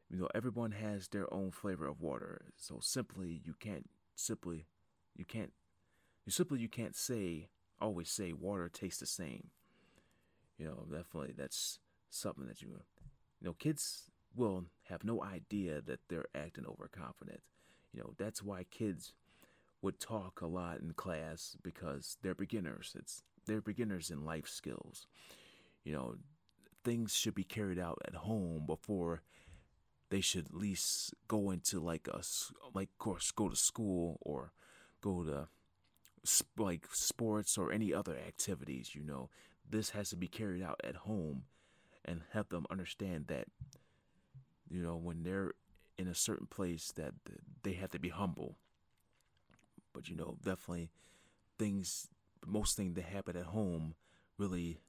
You 0.09 0.19
know, 0.19 0.29
everyone 0.35 0.71
has 0.71 1.07
their 1.07 1.31
own 1.33 1.51
flavor 1.51 1.87
of 1.87 2.01
water. 2.01 2.45
So 2.57 2.79
simply, 2.81 3.41
you 3.43 3.55
can't 3.59 3.89
simply, 4.15 4.67
you 5.15 5.25
can't, 5.25 5.51
you 6.25 6.31
simply 6.31 6.59
you 6.59 6.69
can't 6.69 6.95
say 6.95 7.49
always 7.81 8.09
say 8.09 8.33
water 8.33 8.69
tastes 8.69 8.99
the 8.99 9.05
same. 9.05 9.49
You 10.57 10.65
know, 10.67 10.85
definitely 10.89 11.33
that's 11.37 11.79
something 12.09 12.47
that 12.47 12.61
you, 12.61 12.69
you 12.69 13.47
know, 13.47 13.53
kids 13.53 14.11
will 14.35 14.65
have 14.89 15.03
no 15.03 15.23
idea 15.23 15.81
that 15.81 15.99
they're 16.09 16.27
acting 16.35 16.65
overconfident. 16.65 17.41
You 17.91 18.01
know, 18.01 18.13
that's 18.17 18.41
why 18.41 18.65
kids 18.69 19.13
would 19.83 19.99
talk 19.99 20.41
a 20.41 20.47
lot 20.47 20.79
in 20.79 20.93
class 20.93 21.55
because 21.61 22.17
they're 22.23 22.33
beginners. 22.33 22.95
It's 22.97 23.21
they're 23.45 23.61
beginners 23.61 24.09
in 24.09 24.25
life 24.25 24.47
skills. 24.47 25.05
You 25.83 25.93
know, 25.93 26.15
things 26.83 27.13
should 27.13 27.35
be 27.35 27.43
carried 27.43 27.77
out 27.77 28.01
at 28.07 28.15
home 28.15 28.65
before 28.65 29.21
they 30.09 30.21
should 30.21 30.45
at 30.47 30.55
least 30.55 31.13
go 31.27 31.51
into 31.51 31.79
like 31.79 32.07
a 32.07 32.21
like 32.73 32.89
course 32.97 33.29
go 33.31 33.49
to 33.49 33.55
school 33.55 34.17
or 34.21 34.53
go 35.01 35.23
to 35.23 35.47
like 36.57 36.87
sports 36.91 37.57
or 37.57 37.71
any 37.71 37.93
other 37.93 38.15
activities 38.15 38.95
you 38.95 39.03
know 39.03 39.29
this 39.69 39.89
has 39.89 40.09
to 40.09 40.15
be 40.15 40.27
carried 40.27 40.63
out 40.63 40.79
at 40.83 40.95
home 40.95 41.43
and 42.05 42.21
help 42.31 42.49
them 42.49 42.65
understand 42.69 43.25
that 43.27 43.47
you 44.69 44.81
know 44.81 44.95
when 44.95 45.23
they're 45.23 45.53
in 45.97 46.07
a 46.07 46.15
certain 46.15 46.47
place 46.47 46.91
that 46.95 47.13
they 47.63 47.73
have 47.73 47.91
to 47.91 47.99
be 47.99 48.09
humble. 48.09 48.57
But 49.93 50.09
you 50.09 50.15
know, 50.15 50.37
definitely 50.43 50.89
things, 51.57 52.07
most 52.45 52.75
things 52.75 52.95
that 52.95 53.05
happen 53.05 53.37
at 53.37 53.45
home 53.45 53.95
really 54.37 54.79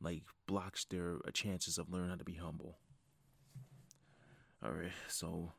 like 0.00 0.22
blocks 0.46 0.84
their 0.84 1.16
uh, 1.26 1.30
chances 1.32 1.78
of 1.78 1.90
learning 1.90 2.10
how 2.10 2.16
to 2.16 2.24
be 2.24 2.34
humble. 2.34 2.78
All 4.64 4.70
right, 4.70 4.92
so 5.08 5.52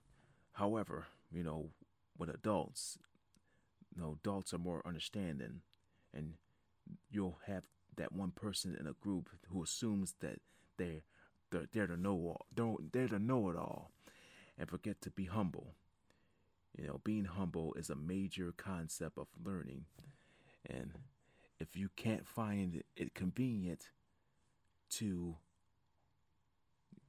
however, 0.53 1.08
you 1.32 1.43
know, 1.43 1.72
with 2.17 2.29
adults, 2.29 2.98
you 3.93 4.01
know, 4.01 4.17
adults 4.24 4.53
are 4.53 4.60
more 4.60 4.82
understanding, 4.86 5.62
and 6.13 6.34
you'll 7.12 7.39
have 7.48 7.65
that 7.98 8.13
one 8.13 8.32
person 8.32 8.77
in 8.79 8.88
a 8.88 8.93
group 8.93 9.29
who 9.50 9.62
assumes 9.62 10.15
that 10.22 10.39
they're 10.77 11.03
they're, 11.51 11.67
they're 11.72 11.88
to 11.88 11.98
know 11.98 12.13
all, 12.13 12.46
they're, 12.55 12.74
they're 12.91 13.08
to 13.10 13.20
know 13.20 13.50
it 13.50 13.55
all, 13.55 13.91
and 14.58 14.70
forget 14.70 15.01
to 15.01 15.12
be 15.12 15.25
humble. 15.25 15.75
You 16.77 16.88
know, 16.88 17.01
being 17.03 17.25
humble 17.25 17.74
is 17.75 17.89
a 17.89 17.96
major 17.96 18.53
concept 18.56 19.18
of 19.18 19.27
learning. 19.44 19.86
And 20.68 20.94
if 21.60 21.75
you 21.75 21.89
can't 21.96 22.27
find 22.27 22.84
it 22.96 23.13
convenient 23.13 23.89
to, 24.92 25.36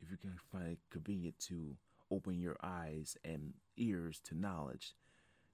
if 0.02 0.11
you 0.11 0.16
can't 0.18 0.40
find 0.52 0.73
it 0.73 0.78
convenient 0.90 1.38
to 1.49 1.76
open 2.11 2.38
your 2.38 2.56
eyes 2.62 3.16
and 3.25 3.54
ears 3.76 4.21
to 4.25 4.38
knowledge, 4.38 4.94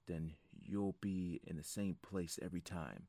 then 0.07 0.33
you'll 0.61 0.95
be 0.99 1.39
in 1.47 1.55
the 1.55 1.63
same 1.63 1.95
place 2.01 2.37
every 2.41 2.61
time. 2.61 3.07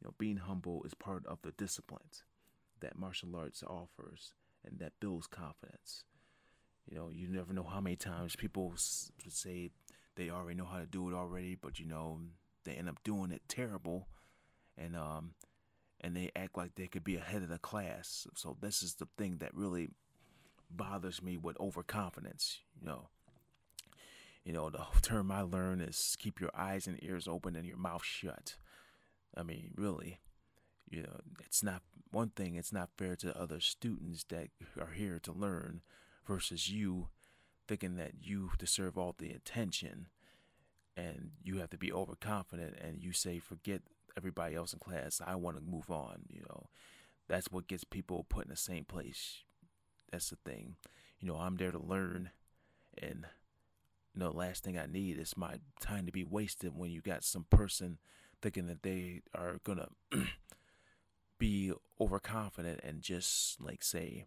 You 0.00 0.08
know, 0.08 0.14
being 0.16 0.38
humble 0.38 0.82
is 0.84 0.94
part 0.94 1.26
of 1.26 1.42
the 1.42 1.52
disciplines 1.52 2.24
that 2.80 2.98
martial 2.98 3.36
arts 3.36 3.62
offers 3.62 4.32
and 4.64 4.78
that 4.78 4.98
builds 5.00 5.26
confidence. 5.26 6.04
You 6.88 6.96
know, 6.96 7.10
you 7.10 7.28
never 7.28 7.52
know 7.52 7.68
how 7.70 7.80
many 7.80 7.96
times 7.96 8.36
people 8.36 8.70
would 8.70 8.80
say 8.80 9.70
they 10.20 10.28
already 10.28 10.58
know 10.58 10.66
how 10.66 10.78
to 10.78 10.86
do 10.86 11.08
it 11.08 11.14
already, 11.14 11.54
but 11.54 11.78
you 11.78 11.86
know 11.86 12.20
they 12.64 12.72
end 12.72 12.90
up 12.90 13.02
doing 13.02 13.30
it 13.30 13.40
terrible, 13.48 14.06
and 14.76 14.94
um, 14.94 15.32
and 16.02 16.14
they 16.14 16.30
act 16.36 16.58
like 16.58 16.74
they 16.74 16.88
could 16.88 17.02
be 17.02 17.16
ahead 17.16 17.42
of 17.42 17.48
the 17.48 17.58
class. 17.58 18.26
So 18.34 18.54
this 18.60 18.82
is 18.82 18.96
the 18.96 19.08
thing 19.16 19.38
that 19.38 19.54
really 19.54 19.88
bothers 20.70 21.22
me 21.22 21.38
with 21.38 21.58
overconfidence. 21.58 22.58
You 22.78 22.86
know, 22.86 23.08
you 24.44 24.52
know 24.52 24.68
the 24.68 24.84
term 25.02 25.32
I 25.32 25.40
learned 25.40 25.80
is 25.80 26.16
keep 26.18 26.38
your 26.38 26.50
eyes 26.54 26.86
and 26.86 27.02
ears 27.02 27.26
open 27.26 27.56
and 27.56 27.66
your 27.66 27.78
mouth 27.78 28.04
shut. 28.04 28.56
I 29.34 29.42
mean, 29.42 29.70
really, 29.74 30.20
you 30.90 31.02
know, 31.02 31.20
it's 31.46 31.62
not 31.62 31.80
one 32.10 32.28
thing. 32.28 32.56
It's 32.56 32.74
not 32.74 32.90
fair 32.98 33.16
to 33.16 33.40
other 33.40 33.60
students 33.60 34.24
that 34.24 34.48
are 34.78 34.92
here 34.94 35.18
to 35.20 35.32
learn 35.32 35.80
versus 36.26 36.68
you 36.68 37.08
thinking 37.70 37.94
that 37.94 38.14
you 38.20 38.50
deserve 38.58 38.98
all 38.98 39.14
the 39.16 39.30
attention 39.30 40.08
and 40.96 41.30
you 41.40 41.58
have 41.58 41.70
to 41.70 41.78
be 41.78 41.92
overconfident 41.92 42.74
and 42.82 43.00
you 43.00 43.12
say 43.12 43.38
forget 43.38 43.80
everybody 44.16 44.56
else 44.56 44.72
in 44.72 44.80
class. 44.80 45.20
I 45.24 45.36
want 45.36 45.56
to 45.56 45.62
move 45.62 45.88
on 45.88 46.22
you 46.28 46.40
know? 46.48 46.66
That's 47.28 47.46
what 47.52 47.68
gets 47.68 47.84
people 47.84 48.26
put 48.28 48.46
in 48.46 48.50
the 48.50 48.56
same 48.56 48.84
place. 48.84 49.44
That's 50.10 50.30
the 50.30 50.36
thing. 50.44 50.74
You 51.20 51.28
know 51.28 51.36
i'm 51.36 51.58
there 51.58 51.70
to 51.70 51.78
learn 51.78 52.30
and 52.98 53.26
you 54.14 54.20
know 54.20 54.30
last 54.30 54.64
thing 54.64 54.76
i 54.76 54.86
need 54.86 55.16
is 55.16 55.36
my 55.36 55.56
time 55.80 56.06
to 56.06 56.12
be 56.12 56.24
wasted 56.24 56.72
when 56.74 56.90
you 56.90 57.00
got 57.00 57.22
some 57.22 57.46
person 57.50 57.98
thinking 58.42 58.66
that 58.66 58.82
they 58.82 59.20
are 59.32 59.58
gonna 59.62 59.90
be 61.38 61.72
overconfident 62.00 62.80
and 62.82 63.02
just 63.02 63.60
like 63.60 63.84
say 63.84 64.24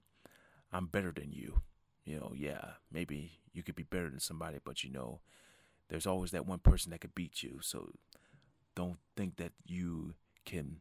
i'm 0.72 0.86
better 0.86 1.12
than 1.12 1.32
you 1.34 1.62
you 2.06 2.20
know, 2.20 2.34
yeah, 2.36 2.72
maybe 2.92 3.40
you 3.54 3.64
could 3.64 3.76
be 3.76 3.84
better 3.84 4.10
than 4.10 4.20
somebody, 4.20 4.58
but 4.64 4.84
you 4.84 4.92
know, 4.92 5.22
there's 5.90 6.08
always 6.08 6.32
that 6.32 6.46
one 6.46 6.60
person 6.60 6.92
that 6.92 7.02
could 7.02 7.16
beat 7.16 7.44
you. 7.44 7.60
So 7.62 7.92
don't 8.76 8.98
think 9.16 9.38
that 9.38 9.52
you 9.66 10.16
can 10.46 10.78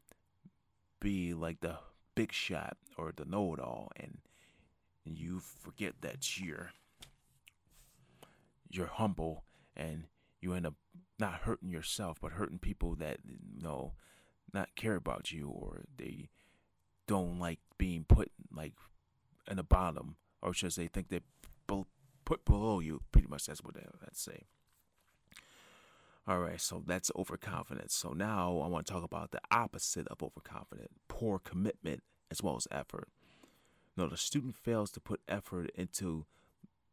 be 1.01 1.35
like 1.35 1.61
the 1.61 1.77
big 2.15 2.33
shot 2.33 2.77
or 2.97 3.13
the 3.15 3.25
know 3.25 3.55
it 3.55 3.61
all 3.61 3.91
and 3.97 4.19
you 5.05 5.41
forget 5.41 5.95
that 6.01 6.39
you're 6.39 6.71
you're 8.71 8.87
humble 8.87 9.45
and 9.77 10.05
you 10.41 10.55
end 10.55 10.67
up 10.67 10.75
not 11.19 11.41
hurting 11.43 11.71
yourself 11.71 12.19
but 12.21 12.33
hurting 12.33 12.59
people 12.59 12.95
that 12.95 13.19
you 13.25 13.63
know 13.63 13.93
not 14.53 14.75
care 14.77 14.95
about 14.95 15.33
you 15.33 15.49
or 15.49 15.83
they 15.97 16.29
don't 17.07 17.39
like 17.39 17.59
being 17.79 18.05
put 18.05 18.31
like 18.55 18.75
in 19.51 19.57
the 19.57 19.63
bottom 19.63 20.17
or 20.43 20.53
should 20.53 20.73
say, 20.73 20.89
think 20.89 21.09
they 21.09 21.21
put 22.25 22.45
below 22.45 22.81
you. 22.81 23.01
Pretty 23.13 23.29
much 23.29 23.47
that's 23.47 23.63
what 23.63 23.77
I'd 23.77 24.17
say. 24.17 24.45
All 26.27 26.39
right, 26.39 26.61
so 26.61 26.83
that's 26.87 27.11
overconfidence. 27.17 27.95
So 27.95 28.11
now 28.11 28.61
I 28.61 28.69
want 28.69 28.87
to 28.87 28.93
talk 28.93 29.03
about 29.03 29.33
the 29.33 29.41
opposite 29.51 30.07
of 30.09 30.23
overconfident 30.23 30.91
poor 31.09 31.39
commitment 31.39 32.03
as 32.31 32.43
well 32.43 32.57
as 32.57 32.69
effort. 32.71 33.09
Now, 33.97 34.07
the 34.07 34.17
student 34.17 34.57
fails 34.57 34.91
to 34.93 35.01
put 35.01 35.21
effort 35.29 35.71
into 35.75 36.27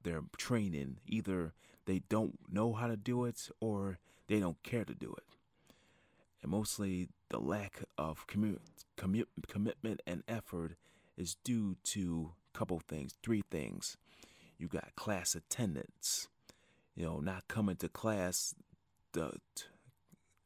their 0.03 0.21
training. 0.37 0.97
Either 1.07 1.53
they 1.85 1.99
don't 2.09 2.39
know 2.51 2.73
how 2.73 2.87
to 2.87 2.97
do 2.97 3.25
it 3.25 3.49
or 3.59 3.99
they 4.27 4.39
don't 4.39 4.61
care 4.63 4.83
to 4.83 4.93
do 4.93 5.13
it. 5.17 5.23
And 6.41 6.51
mostly 6.51 7.09
the 7.29 7.39
lack 7.39 7.83
of 7.97 8.25
commu- 8.27 8.59
commu- 8.97 9.25
commitment 9.47 10.01
and 10.07 10.23
effort 10.27 10.73
is 11.17 11.35
due 11.43 11.77
to 11.83 12.33
couple 12.59 12.81
things, 12.85 13.15
three 13.23 13.43
things. 13.49 13.95
You 14.57 14.67
got 14.67 14.93
class 14.97 15.33
attendance. 15.33 16.27
You 16.93 17.05
know, 17.05 17.19
not 17.21 17.47
coming 17.47 17.77
to 17.77 17.87
class 17.87 18.53
the 19.13 19.31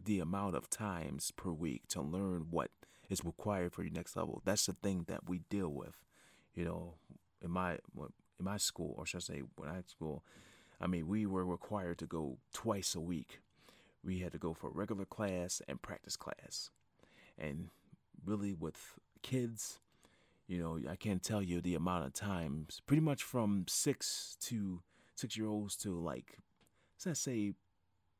the 0.05 0.19
amount 0.19 0.55
of 0.55 0.69
times 0.69 1.31
per 1.31 1.49
week 1.49 1.87
to 1.87 2.01
learn 2.01 2.47
what 2.51 2.69
is 3.09 3.25
required 3.25 3.73
for 3.73 3.81
your 3.81 3.93
next 3.93 4.15
level. 4.15 4.43
That's 4.45 4.67
the 4.67 4.73
thing 4.73 5.05
that 5.07 5.27
we 5.27 5.39
deal 5.49 5.69
with. 5.69 5.95
You 6.53 6.65
know, 6.65 6.93
in 7.41 7.49
my 7.49 7.79
in 7.97 8.45
my 8.45 8.57
school, 8.57 8.93
or 8.95 9.07
should 9.07 9.17
I 9.17 9.33
say, 9.33 9.41
when 9.55 9.69
I 9.69 9.81
school, 9.87 10.23
I 10.79 10.85
mean, 10.85 11.07
we 11.07 11.25
were 11.25 11.45
required 11.45 11.97
to 11.99 12.05
go 12.05 12.37
twice 12.53 12.93
a 12.93 13.01
week. 13.01 13.39
We 14.03 14.19
had 14.19 14.33
to 14.33 14.37
go 14.37 14.53
for 14.53 14.69
regular 14.69 15.05
class 15.05 15.63
and 15.67 15.81
practice 15.81 16.15
class, 16.15 16.69
and 17.39 17.69
really 18.23 18.53
with 18.53 18.99
kids, 19.23 19.79
you 20.47 20.59
know, 20.59 20.79
I 20.89 20.95
can't 20.95 21.23
tell 21.23 21.41
you 21.41 21.61
the 21.61 21.75
amount 21.75 22.05
of 22.05 22.13
times. 22.13 22.81
Pretty 22.85 23.01
much 23.01 23.23
from 23.23 23.65
six 23.67 24.37
to 24.41 24.81
six 25.15 25.37
year 25.37 25.47
olds 25.47 25.75
to 25.77 25.91
like, 25.99 26.39
let's 27.05 27.21
say, 27.21 27.53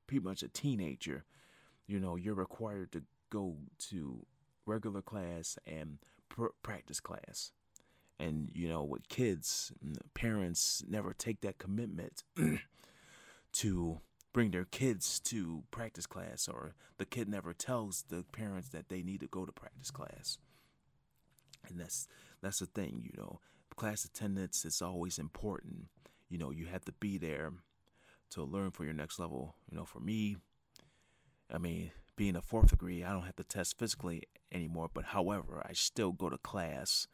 pretty 0.08 0.24
much 0.24 0.44
a 0.44 0.48
teenager. 0.48 1.26
You 1.88 2.00
know, 2.00 2.16
you're 2.16 2.34
required 2.34 2.92
to 2.94 3.04
go 3.30 3.58
to 3.90 4.26
regular 4.66 5.02
class 5.02 5.58
and 5.66 5.98
pr- 6.30 6.48
practice 6.62 7.00
class. 7.00 7.52
And, 8.20 8.52
you 8.54 8.70
know, 8.70 8.84
with 8.84 9.10
kids, 9.10 9.74
parents 10.14 10.84
never 10.88 11.14
take 11.14 11.42
that 11.42 11.58
commitment 11.58 12.24
to 13.54 14.00
bring 14.32 14.52
their 14.52 14.66
kids 14.66 15.20
to 15.20 15.64
practice 15.72 16.06
class, 16.06 16.48
or 16.48 16.76
the 16.98 17.06
kid 17.06 17.28
never 17.28 17.54
tells 17.54 18.04
the 18.10 18.24
parents 18.32 18.70
that 18.70 18.90
they 18.90 19.02
need 19.02 19.20
to 19.20 19.28
go 19.28 19.46
to 19.46 19.52
practice 19.52 19.92
class. 19.92 20.38
And 21.68 21.80
that's 21.80 22.08
that's 22.42 22.60
the 22.60 22.66
thing, 22.66 23.02
you 23.04 23.12
know. 23.18 23.40
Class 23.76 24.06
attendance 24.06 24.66
is 24.66 24.82
always 24.82 25.18
important. 25.18 25.88
You 26.30 26.38
know, 26.38 26.52
you 26.52 26.66
have 26.68 26.86
to 26.86 26.92
be 26.94 27.18
there 27.18 27.52
to 28.32 28.44
learn 28.44 28.72
for 28.72 28.84
your 28.84 28.94
next 28.94 29.20
level. 29.20 29.56
You 29.70 29.78
know, 29.78 29.86
for 29.86 30.00
me, 30.00 30.38
I 31.52 31.58
mean, 31.58 31.92
being 32.16 32.36
a 32.36 32.42
fourth 32.42 32.70
degree, 32.70 33.04
I 33.04 33.12
don't 33.12 33.24
have 33.24 33.36
to 33.38 33.44
test 33.44 33.78
physically 33.78 34.24
anymore. 34.52 34.90
But 34.94 35.06
however, 35.06 35.62
I 35.68 35.74
still 35.74 36.12
go 36.12 36.30
to 36.30 36.38
class 36.38 37.08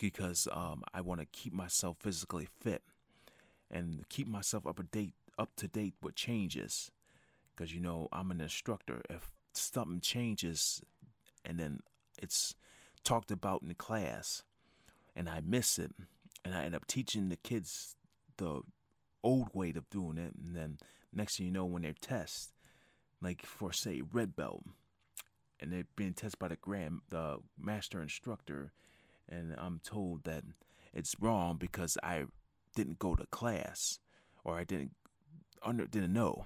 because 0.00 0.48
um, 0.52 0.82
I 0.94 1.00
want 1.00 1.20
to 1.20 1.26
keep 1.26 1.52
myself 1.52 1.96
physically 2.00 2.48
fit 2.60 2.82
and 3.70 4.04
keep 4.08 4.28
myself 4.28 4.66
up 4.66 4.76
to 4.76 4.82
date 4.84 5.14
up 5.38 5.50
to 5.56 5.68
date 5.68 5.94
with 6.02 6.14
changes. 6.14 6.90
Because 7.54 7.74
you 7.74 7.80
know 7.80 8.08
I'm 8.12 8.30
an 8.30 8.40
instructor. 8.40 9.02
If 9.10 9.30
something 9.52 10.00
changes, 10.00 10.82
and 11.44 11.58
then 11.58 11.80
it's 12.20 12.54
talked 13.08 13.30
about 13.30 13.62
in 13.62 13.72
class, 13.74 14.42
and 15.16 15.30
I 15.30 15.40
miss 15.40 15.78
it, 15.78 15.92
and 16.44 16.54
I 16.54 16.64
end 16.64 16.74
up 16.74 16.86
teaching 16.86 17.30
the 17.30 17.36
kids 17.36 17.96
the 18.36 18.60
old 19.24 19.48
way 19.54 19.70
of 19.70 19.88
doing 19.88 20.18
it, 20.18 20.34
and 20.38 20.54
then 20.54 20.76
next 21.10 21.38
thing 21.38 21.46
you 21.46 21.52
know, 21.52 21.64
when 21.64 21.82
they 21.82 21.94
test, 22.02 22.52
like 23.22 23.46
for 23.46 23.72
say 23.72 24.02
red 24.12 24.36
belt, 24.36 24.62
and 25.58 25.72
they're 25.72 25.86
being 25.96 26.12
tested 26.12 26.38
by 26.38 26.48
the 26.48 26.56
grand 26.56 27.00
the 27.08 27.38
master 27.58 28.02
instructor, 28.02 28.72
and 29.26 29.54
I'm 29.56 29.80
told 29.82 30.24
that 30.24 30.44
it's 30.92 31.16
wrong 31.18 31.56
because 31.56 31.96
I 32.02 32.24
didn't 32.76 32.98
go 32.98 33.14
to 33.14 33.24
class 33.26 34.00
or 34.44 34.58
I 34.58 34.64
didn't 34.64 34.92
under 35.62 35.86
didn't 35.86 36.12
know. 36.12 36.44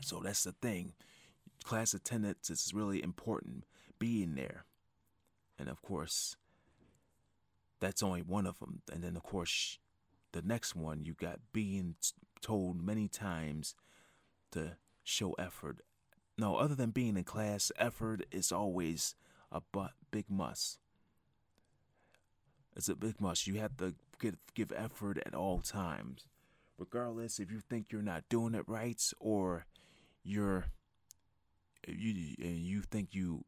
So 0.00 0.22
that's 0.24 0.44
the 0.44 0.52
thing. 0.52 0.94
Class 1.62 1.92
attendance 1.92 2.48
is 2.48 2.72
really 2.74 3.02
important. 3.02 3.64
Being 3.98 4.34
there, 4.34 4.64
and 5.62 5.70
of 5.70 5.80
course, 5.80 6.34
that's 7.78 8.02
only 8.02 8.20
one 8.20 8.46
of 8.46 8.58
them. 8.58 8.82
And 8.92 9.04
then 9.04 9.16
of 9.16 9.22
course, 9.22 9.78
the 10.32 10.42
next 10.42 10.74
one 10.74 11.04
you 11.04 11.14
got 11.14 11.38
being 11.52 11.94
told 12.40 12.84
many 12.84 13.06
times 13.06 13.76
to 14.50 14.76
show 15.04 15.34
effort. 15.34 15.78
No, 16.36 16.56
other 16.56 16.74
than 16.74 16.90
being 16.90 17.16
in 17.16 17.22
class, 17.22 17.70
effort 17.78 18.24
is 18.32 18.50
always 18.50 19.14
a 19.52 19.62
big 20.10 20.28
must. 20.28 20.78
It's 22.74 22.88
a 22.88 22.96
big 22.96 23.20
must. 23.20 23.46
You 23.46 23.60
have 23.60 23.76
to 23.76 23.94
give, 24.20 24.38
give 24.54 24.72
effort 24.74 25.18
at 25.24 25.34
all 25.34 25.60
times, 25.60 26.26
regardless 26.76 27.38
if 27.38 27.52
you 27.52 27.60
think 27.60 27.92
you're 27.92 28.02
not 28.02 28.28
doing 28.28 28.56
it 28.56 28.64
right 28.66 29.00
or 29.20 29.66
you're 30.24 30.64
you 31.86 32.34
you 32.38 32.80
think 32.80 33.08
you 33.12 33.44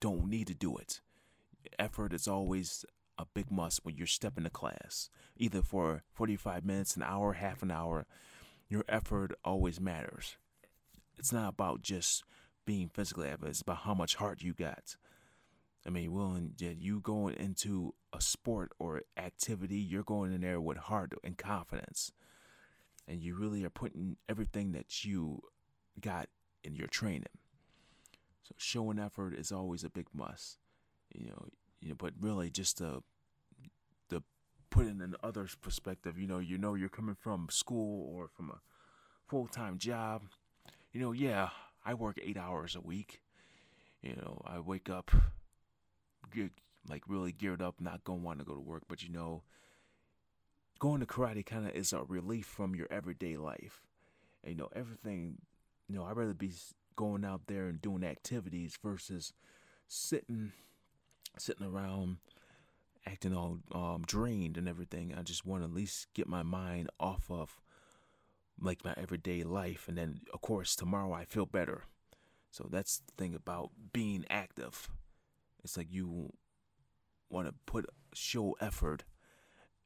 don't 0.00 0.28
need 0.28 0.48
to 0.48 0.54
do 0.54 0.76
it. 0.76 1.00
Effort 1.78 2.12
is 2.12 2.28
always 2.28 2.84
a 3.18 3.26
big 3.32 3.50
must 3.50 3.84
when 3.84 3.96
you're 3.96 4.06
stepping 4.06 4.44
to 4.44 4.50
class, 4.50 5.08
either 5.36 5.62
for 5.62 6.02
45 6.12 6.64
minutes, 6.64 6.96
an 6.96 7.02
hour, 7.02 7.34
half 7.34 7.62
an 7.62 7.70
hour. 7.70 8.06
Your 8.68 8.84
effort 8.88 9.32
always 9.44 9.80
matters. 9.80 10.36
It's 11.16 11.32
not 11.32 11.50
about 11.50 11.82
just 11.82 12.24
being 12.66 12.88
physically 12.88 13.28
active; 13.28 13.48
it's 13.48 13.62
about 13.62 13.78
how 13.78 13.94
much 13.94 14.16
heart 14.16 14.42
you 14.42 14.52
got. 14.52 14.96
I 15.86 15.90
mean, 15.90 16.12
willing 16.12 16.54
you 16.58 17.00
going 17.00 17.36
into 17.36 17.94
a 18.12 18.20
sport 18.20 18.72
or 18.78 19.02
activity, 19.16 19.78
you're 19.78 20.02
going 20.02 20.34
in 20.34 20.40
there 20.40 20.60
with 20.60 20.78
heart 20.78 21.12
and 21.22 21.38
confidence, 21.38 22.10
and 23.06 23.22
you 23.22 23.36
really 23.36 23.64
are 23.64 23.70
putting 23.70 24.16
everything 24.28 24.72
that 24.72 25.04
you 25.04 25.42
got 26.00 26.28
in 26.64 26.74
your 26.74 26.88
training. 26.88 27.38
So 28.42 28.54
showing 28.58 28.98
effort 28.98 29.34
is 29.34 29.52
always 29.52 29.84
a 29.84 29.90
big 29.90 30.06
must, 30.12 30.58
you 31.14 31.26
know. 31.28 31.48
You 31.80 31.90
know, 31.90 31.96
but 31.98 32.14
really 32.18 32.50
just 32.50 32.78
to 32.78 33.02
to 34.08 34.22
put 34.70 34.86
in 34.86 35.00
another 35.00 35.46
perspective, 35.60 36.18
you 36.18 36.26
know, 36.26 36.38
you 36.38 36.58
know 36.58 36.74
you're 36.74 36.88
coming 36.88 37.14
from 37.14 37.48
school 37.50 38.10
or 38.12 38.28
from 38.28 38.50
a 38.50 38.60
full 39.28 39.46
time 39.46 39.78
job. 39.78 40.22
You 40.92 41.00
know, 41.00 41.12
yeah, 41.12 41.50
I 41.84 41.94
work 41.94 42.18
eight 42.22 42.38
hours 42.38 42.74
a 42.74 42.80
week. 42.80 43.20
You 44.02 44.16
know, 44.16 44.40
I 44.46 44.58
wake 44.58 44.88
up 44.88 45.10
get 46.34 46.50
like 46.88 47.02
really 47.08 47.32
geared 47.32 47.62
up, 47.62 47.80
not 47.80 48.04
gonna 48.04 48.22
want 48.22 48.38
to 48.38 48.44
go 48.44 48.54
to 48.54 48.60
work. 48.60 48.84
But 48.88 49.02
you 49.02 49.10
know, 49.10 49.42
going 50.78 51.00
to 51.00 51.06
karate 51.06 51.44
kind 51.44 51.66
of 51.66 51.74
is 51.74 51.92
a 51.92 52.02
relief 52.04 52.46
from 52.46 52.74
your 52.74 52.86
everyday 52.90 53.36
life. 53.36 53.86
And, 54.42 54.52
you 54.52 54.58
know, 54.58 54.68
everything. 54.74 55.38
You 55.88 55.94
know, 55.94 56.04
I'd 56.04 56.16
rather 56.16 56.34
be 56.34 56.52
going 56.96 57.24
out 57.24 57.42
there 57.46 57.68
and 57.68 57.80
doing 57.80 58.02
activities 58.02 58.76
versus 58.82 59.32
sitting, 59.86 60.52
sitting 61.38 61.66
around, 61.66 62.18
acting 63.06 63.34
all 63.34 63.58
um, 63.72 64.04
drained 64.06 64.56
and 64.56 64.68
everything. 64.68 65.14
I 65.16 65.22
just 65.22 65.46
want 65.46 65.62
to 65.62 65.68
at 65.68 65.74
least 65.74 66.08
get 66.14 66.28
my 66.28 66.42
mind 66.42 66.88
off 66.98 67.30
of 67.30 67.60
like 68.60 68.84
my 68.84 68.94
everyday 68.96 69.42
life, 69.42 69.86
and 69.88 69.98
then 69.98 70.20
of 70.32 70.40
course 70.40 70.74
tomorrow 70.74 71.12
I 71.12 71.24
feel 71.24 71.46
better. 71.46 71.84
So 72.50 72.68
that's 72.70 72.98
the 72.98 73.12
thing 73.18 73.34
about 73.34 73.70
being 73.92 74.24
active. 74.30 74.88
It's 75.62 75.76
like 75.76 75.88
you 75.90 76.32
want 77.28 77.48
to 77.48 77.54
put 77.66 77.86
show 78.14 78.56
effort 78.60 79.04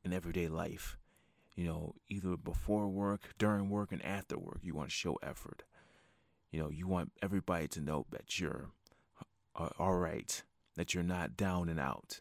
in 0.04 0.12
everyday 0.12 0.48
life. 0.48 0.96
You 1.56 1.64
know, 1.64 1.94
either 2.08 2.36
before 2.36 2.88
work, 2.88 3.34
during 3.38 3.68
work, 3.68 3.92
and 3.92 4.04
after 4.04 4.38
work, 4.38 4.60
you 4.62 4.74
want 4.74 4.88
to 4.88 4.94
show 4.94 5.18
effort. 5.22 5.64
You 6.52 6.60
know, 6.60 6.70
you 6.70 6.86
want 6.86 7.12
everybody 7.22 7.68
to 7.68 7.80
know 7.80 8.06
that 8.10 8.38
you're 8.38 8.70
uh, 9.56 9.68
all 9.78 9.96
right, 9.96 10.42
that 10.76 10.94
you're 10.94 11.02
not 11.02 11.36
down 11.36 11.68
and 11.68 11.80
out. 11.80 12.20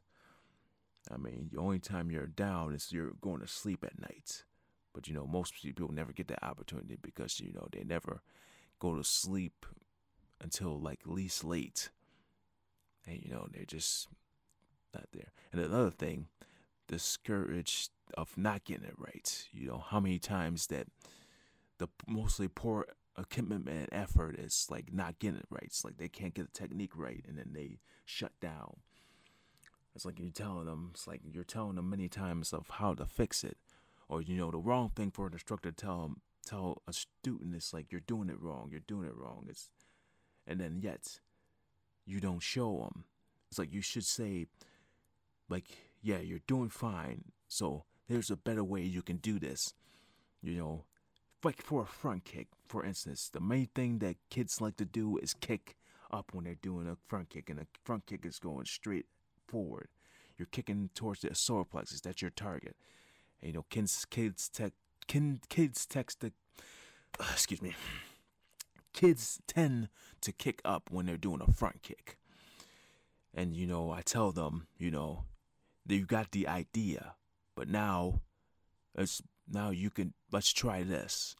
I 1.11 1.17
mean, 1.17 1.49
the 1.51 1.59
only 1.59 1.79
time 1.79 2.11
you're 2.11 2.27
down 2.27 2.73
is 2.73 2.91
you're 2.91 3.13
going 3.21 3.41
to 3.41 3.47
sleep 3.47 3.83
at 3.83 3.99
night. 3.99 4.43
But 4.93 5.07
you 5.07 5.13
know, 5.13 5.25
most 5.25 5.53
people 5.53 5.91
never 5.91 6.11
get 6.11 6.27
that 6.27 6.43
opportunity 6.43 6.97
because 7.01 7.39
you 7.39 7.53
know 7.53 7.67
they 7.71 7.83
never 7.83 8.21
go 8.79 8.95
to 8.95 9.03
sleep 9.03 9.65
until 10.41 10.79
like 10.79 11.01
least 11.05 11.43
late 11.43 11.89
and 13.05 13.21
you 13.23 13.31
know 13.31 13.47
they're 13.51 13.65
just 13.65 14.07
not 14.93 15.07
there. 15.13 15.31
And 15.51 15.61
another 15.61 15.91
thing, 15.91 16.27
discouraged 16.87 17.91
of 18.17 18.37
not 18.37 18.65
getting 18.65 18.85
it 18.85 18.95
right. 18.97 19.47
You 19.51 19.67
know 19.67 19.83
how 19.85 19.99
many 19.99 20.19
times 20.19 20.67
that 20.67 20.87
the 21.77 21.87
mostly 22.07 22.47
poor 22.47 22.85
commitment 23.29 23.67
and 23.67 23.89
effort 23.91 24.39
is 24.39 24.67
like 24.69 24.93
not 24.93 25.19
getting 25.19 25.39
it 25.39 25.45
right. 25.49 25.63
It's 25.65 25.83
like 25.83 25.97
they 25.97 26.07
can't 26.07 26.33
get 26.33 26.53
the 26.53 26.59
technique 26.59 26.95
right, 26.95 27.23
and 27.27 27.37
then 27.37 27.51
they 27.53 27.79
shut 28.05 28.31
down. 28.39 28.77
It's 29.95 30.05
like 30.05 30.19
you're 30.19 30.31
telling 30.31 30.65
them. 30.65 30.91
It's 30.93 31.07
like 31.07 31.21
you're 31.29 31.43
telling 31.43 31.75
them 31.75 31.89
many 31.89 32.07
times 32.07 32.53
of 32.53 32.69
how 32.69 32.93
to 32.93 33.05
fix 33.05 33.43
it, 33.43 33.57
or 34.07 34.21
you 34.21 34.37
know 34.37 34.51
the 34.51 34.57
wrong 34.57 34.89
thing 34.95 35.11
for 35.11 35.27
an 35.27 35.33
instructor 35.33 35.71
to 35.71 35.75
tell 35.75 36.15
tell 36.45 36.81
a 36.87 36.93
student. 36.93 37.55
is 37.55 37.73
like 37.73 37.91
you're 37.91 38.01
doing 38.01 38.29
it 38.29 38.41
wrong. 38.41 38.69
You're 38.71 38.81
doing 38.81 39.07
it 39.07 39.15
wrong. 39.15 39.45
It's 39.49 39.69
and 40.47 40.59
then 40.59 40.79
yet 40.81 41.19
you 42.05 42.19
don't 42.19 42.41
show 42.41 42.77
them. 42.77 43.03
It's 43.49 43.59
like 43.59 43.73
you 43.73 43.81
should 43.81 44.05
say, 44.05 44.47
like, 45.47 45.65
yeah, 46.01 46.19
you're 46.19 46.41
doing 46.47 46.69
fine. 46.69 47.25
So 47.47 47.85
there's 48.07 48.31
a 48.31 48.35
better 48.35 48.63
way 48.63 48.81
you 48.81 49.01
can 49.01 49.17
do 49.17 49.39
this. 49.39 49.73
You 50.41 50.57
know, 50.57 50.85
like 51.43 51.61
for 51.61 51.83
a 51.83 51.87
front 51.87 52.25
kick, 52.25 52.47
for 52.67 52.83
instance, 52.83 53.29
the 53.29 53.39
main 53.39 53.69
thing 53.73 53.99
that 53.99 54.17
kids 54.29 54.61
like 54.61 54.77
to 54.77 54.85
do 54.85 55.17
is 55.17 55.33
kick 55.33 55.75
up 56.11 56.31
when 56.33 56.45
they're 56.45 56.55
doing 56.55 56.87
a 56.87 56.97
front 57.07 57.29
kick, 57.29 57.49
and 57.49 57.59
a 57.59 57.67
front 57.83 58.05
kick 58.05 58.25
is 58.25 58.39
going 58.39 58.65
straight 58.65 59.05
forward. 59.47 59.87
You're 60.37 60.47
kicking 60.47 60.89
towards 60.95 61.21
the 61.21 61.35
solar 61.35 61.65
plexus. 61.65 62.01
That's 62.01 62.21
your 62.21 62.31
target. 62.31 62.75
And, 63.41 63.49
you 63.49 63.53
know, 63.53 63.65
kids 63.69 64.05
kids 64.09 64.49
tech 64.49 64.73
kin, 65.07 65.41
kids 65.49 65.85
text 65.85 66.21
the 66.21 66.31
uh, 67.19 67.25
excuse 67.33 67.61
me. 67.61 67.75
Kids 68.91 69.39
tend 69.47 69.87
to 70.19 70.31
kick 70.31 70.61
up 70.65 70.89
when 70.91 71.05
they're 71.05 71.15
doing 71.15 71.41
a 71.47 71.51
front 71.51 71.83
kick. 71.83 72.17
And 73.33 73.55
you 73.55 73.67
know, 73.67 73.91
I 73.91 74.01
tell 74.01 74.31
them, 74.31 74.65
you 74.77 74.89
know, 74.89 75.25
that 75.85 75.95
you 75.95 76.05
got 76.05 76.31
the 76.31 76.47
idea, 76.47 77.13
but 77.55 77.69
now 77.69 78.21
it's 78.97 79.21
now 79.51 79.69
you 79.71 79.89
can 79.89 80.13
let's 80.31 80.51
try 80.51 80.83
this. 80.83 81.35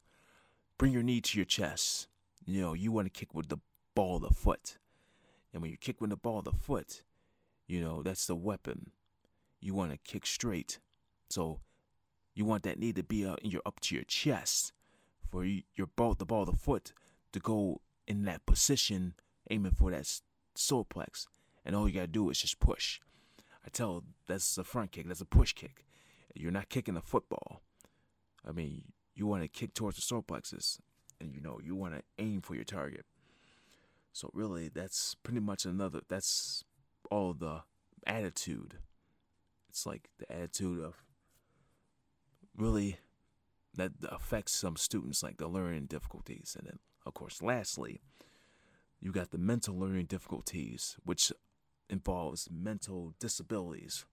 Bring 0.78 0.94
your 0.94 1.04
knee 1.04 1.22
to 1.22 1.38
your 1.38 1.46
chest. 1.46 2.08
You 2.46 2.62
know, 2.62 2.74
you 2.74 2.92
want 2.92 3.06
to 3.06 3.20
kick 3.20 3.34
with 3.34 3.50
the 3.50 3.58
ball 3.96 4.18
of 4.18 4.24
the 4.24 4.34
foot. 4.34 4.78
And 5.54 5.62
when 5.62 5.72
you 5.72 5.78
kick 5.78 6.00
with 6.00 6.10
the 6.10 6.16
ball 6.16 6.40
of 6.40 6.46
the 6.46 6.52
foot, 6.52 7.04
you 7.68 7.82
know, 7.82 8.02
that's 8.02 8.26
the 8.26 8.36
weapon. 8.36 8.92
You 9.60 9.74
want 9.74 9.92
to 9.92 9.98
kick 9.98 10.26
straight. 10.26 10.80
So 11.30 11.60
you 12.34 12.46
want 12.46 12.64
that 12.64 12.80
knee 12.80 12.94
to 12.94 13.04
be 13.04 13.26
uh, 13.26 13.36
you're 13.42 13.62
up 13.66 13.80
to 13.82 13.96
your 13.96 14.06
chest 14.06 14.72
for 15.30 15.44
your 15.44 15.88
ball, 15.96 16.16
the 16.16 16.26
ball 16.26 16.44
of 16.44 16.52
the 16.52 16.58
foot 16.58 16.94
to 17.34 17.40
go 17.40 17.82
in 18.08 18.24
that 18.24 18.46
position, 18.46 19.14
aiming 19.52 19.74
for 19.74 19.92
that 19.92 20.08
solar 20.56 20.84
plex. 20.84 21.28
And 21.66 21.76
all 21.76 21.88
you 21.88 21.96
gotta 21.96 22.08
do 22.08 22.30
is 22.30 22.40
just 22.42 22.60
push. 22.60 23.00
I 23.66 23.70
tell 23.70 24.04
that's 24.28 24.58
a 24.58 24.64
front 24.64 24.92
kick, 24.92 25.08
that's 25.08 25.22
a 25.22 25.26
push 25.26 25.54
kick. 25.54 25.86
You're 26.34 26.52
not 26.52 26.70
kicking 26.70 26.96
a 26.96 27.02
football. 27.02 27.62
I 28.48 28.52
mean, 28.52 28.84
you 29.16 29.28
want 29.28 29.44
to 29.44 29.48
kick 29.48 29.74
towards 29.74 29.98
the 29.98 30.02
solar 30.02 30.22
plexus, 30.22 30.80
and 31.20 31.34
you 31.34 31.42
know 31.42 31.60
you 31.64 31.76
want 31.76 31.96
to 31.96 32.02
aim 32.18 32.42
for 32.42 32.56
your 32.56 32.64
target. 32.64 33.06
So 34.14 34.30
really, 34.34 34.70
that's 34.70 35.16
pretty 35.16 35.40
much 35.40 35.66
another. 35.66 36.02
That's 36.08 36.64
all 37.12 37.34
the 37.34 37.64
attitude. 38.08 38.76
It's 39.70 39.86
like 39.86 40.10
the 40.18 40.32
attitude 40.32 40.84
of 40.84 41.04
really 42.56 42.98
that 43.76 43.92
affects 44.04 44.54
some 44.54 44.76
students, 44.78 45.22
like 45.24 45.38
the 45.38 45.48
learning 45.48 45.86
difficulties, 45.86 46.56
and 46.58 46.68
then 46.68 46.80
of 47.06 47.14
course, 47.14 47.42
lastly, 47.42 48.02
you 49.00 49.12
got 49.12 49.32
the 49.32 49.38
mental 49.38 49.78
learning 49.78 50.06
difficulties, 50.06 50.98
which 51.06 51.32
involves 51.90 52.50
mental 52.52 53.14
disabilities. 53.20 54.06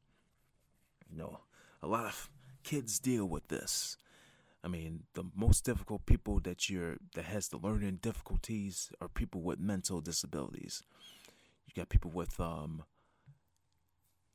You 1.10 1.18
know, 1.18 1.40
a 1.82 1.86
lot 1.86 2.06
of 2.06 2.30
kids 2.62 2.98
deal 2.98 3.26
with 3.26 3.48
this. 3.48 3.96
I 4.66 4.68
mean, 4.68 5.04
the 5.14 5.22
most 5.32 5.64
difficult 5.64 6.06
people 6.06 6.40
that 6.40 6.68
you're 6.68 6.96
that 7.14 7.26
has 7.26 7.46
the 7.46 7.56
learning 7.56 8.00
difficulties 8.02 8.90
are 9.00 9.06
people 9.06 9.40
with 9.40 9.60
mental 9.60 10.00
disabilities. 10.00 10.82
You 11.68 11.80
got 11.80 11.88
people 11.88 12.10
with 12.10 12.40
um, 12.40 12.82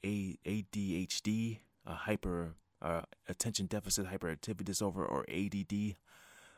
ADHD, 0.06 1.60
a 1.86 1.94
hyper 1.94 2.56
uh, 2.82 3.02
attention 3.28 3.66
deficit 3.66 4.06
hyperactivity 4.06 4.64
disorder, 4.64 5.06
or 5.06 5.26
ADD, 5.30 5.98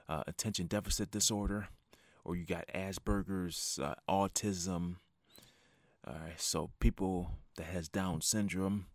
uh, 0.07 0.21
attention 0.27 0.67
deficit 0.67 1.09
disorder, 1.09 1.69
or 2.23 2.35
you 2.35 2.45
got 2.45 2.67
Asperger's, 2.75 3.79
uh, 3.81 3.95
autism. 4.07 4.97
All 6.05 6.13
right, 6.13 6.39
so 6.39 6.69
people 6.79 7.31
that 7.57 7.65
has 7.65 7.89
Down 7.89 8.21
syndrome, 8.21 8.85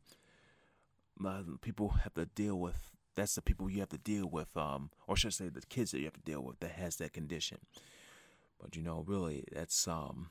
people 1.62 1.88
have 2.04 2.14
to 2.14 2.26
deal 2.26 2.60
with 2.60 2.92
that's 3.18 3.34
the 3.34 3.42
people 3.42 3.68
you 3.68 3.80
have 3.80 3.88
to 3.90 3.98
deal 3.98 4.28
with, 4.28 4.56
um, 4.56 4.90
or 5.06 5.16
should 5.16 5.28
I 5.28 5.30
say 5.30 5.48
the 5.48 5.60
kids 5.62 5.90
that 5.90 5.98
you 5.98 6.04
have 6.04 6.14
to 6.14 6.20
deal 6.20 6.40
with 6.40 6.60
that 6.60 6.72
has 6.72 6.96
that 6.96 7.12
condition. 7.12 7.58
But 8.60 8.76
you 8.76 8.82
know, 8.82 9.04
really, 9.06 9.44
that's 9.52 9.86
um, 9.86 10.30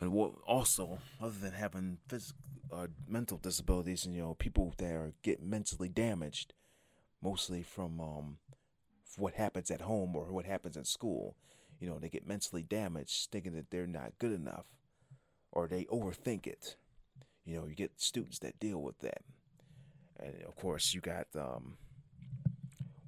and 0.00 0.12
what 0.12 0.32
also 0.46 0.98
other 1.20 1.38
than 1.40 1.52
having 1.52 1.98
physical 2.08 2.42
uh, 2.72 2.86
mental 3.06 3.38
disabilities, 3.38 4.06
and 4.06 4.14
you 4.14 4.22
know, 4.22 4.34
people 4.34 4.74
that 4.78 4.92
are 4.92 5.12
get 5.22 5.42
mentally 5.42 5.88
damaged, 5.88 6.54
mostly 7.22 7.62
from 7.62 8.00
um, 8.00 8.36
what 9.16 9.34
happens 9.34 9.70
at 9.70 9.82
home 9.82 10.16
or 10.16 10.32
what 10.32 10.46
happens 10.46 10.76
in 10.76 10.84
school. 10.84 11.36
You 11.78 11.88
know, 11.88 11.98
they 11.98 12.08
get 12.08 12.26
mentally 12.26 12.62
damaged, 12.62 13.30
thinking 13.30 13.52
that 13.54 13.70
they're 13.70 13.86
not 13.86 14.18
good 14.18 14.32
enough, 14.32 14.66
or 15.50 15.66
they 15.66 15.84
overthink 15.86 16.46
it. 16.46 16.76
You 17.44 17.56
know, 17.56 17.66
you 17.66 17.74
get 17.74 18.00
students 18.00 18.38
that 18.38 18.60
deal 18.60 18.80
with 18.80 19.00
that 19.00 19.22
and 20.22 20.42
of 20.46 20.56
course 20.56 20.94
you 20.94 21.00
got 21.00 21.26
um 21.36 21.76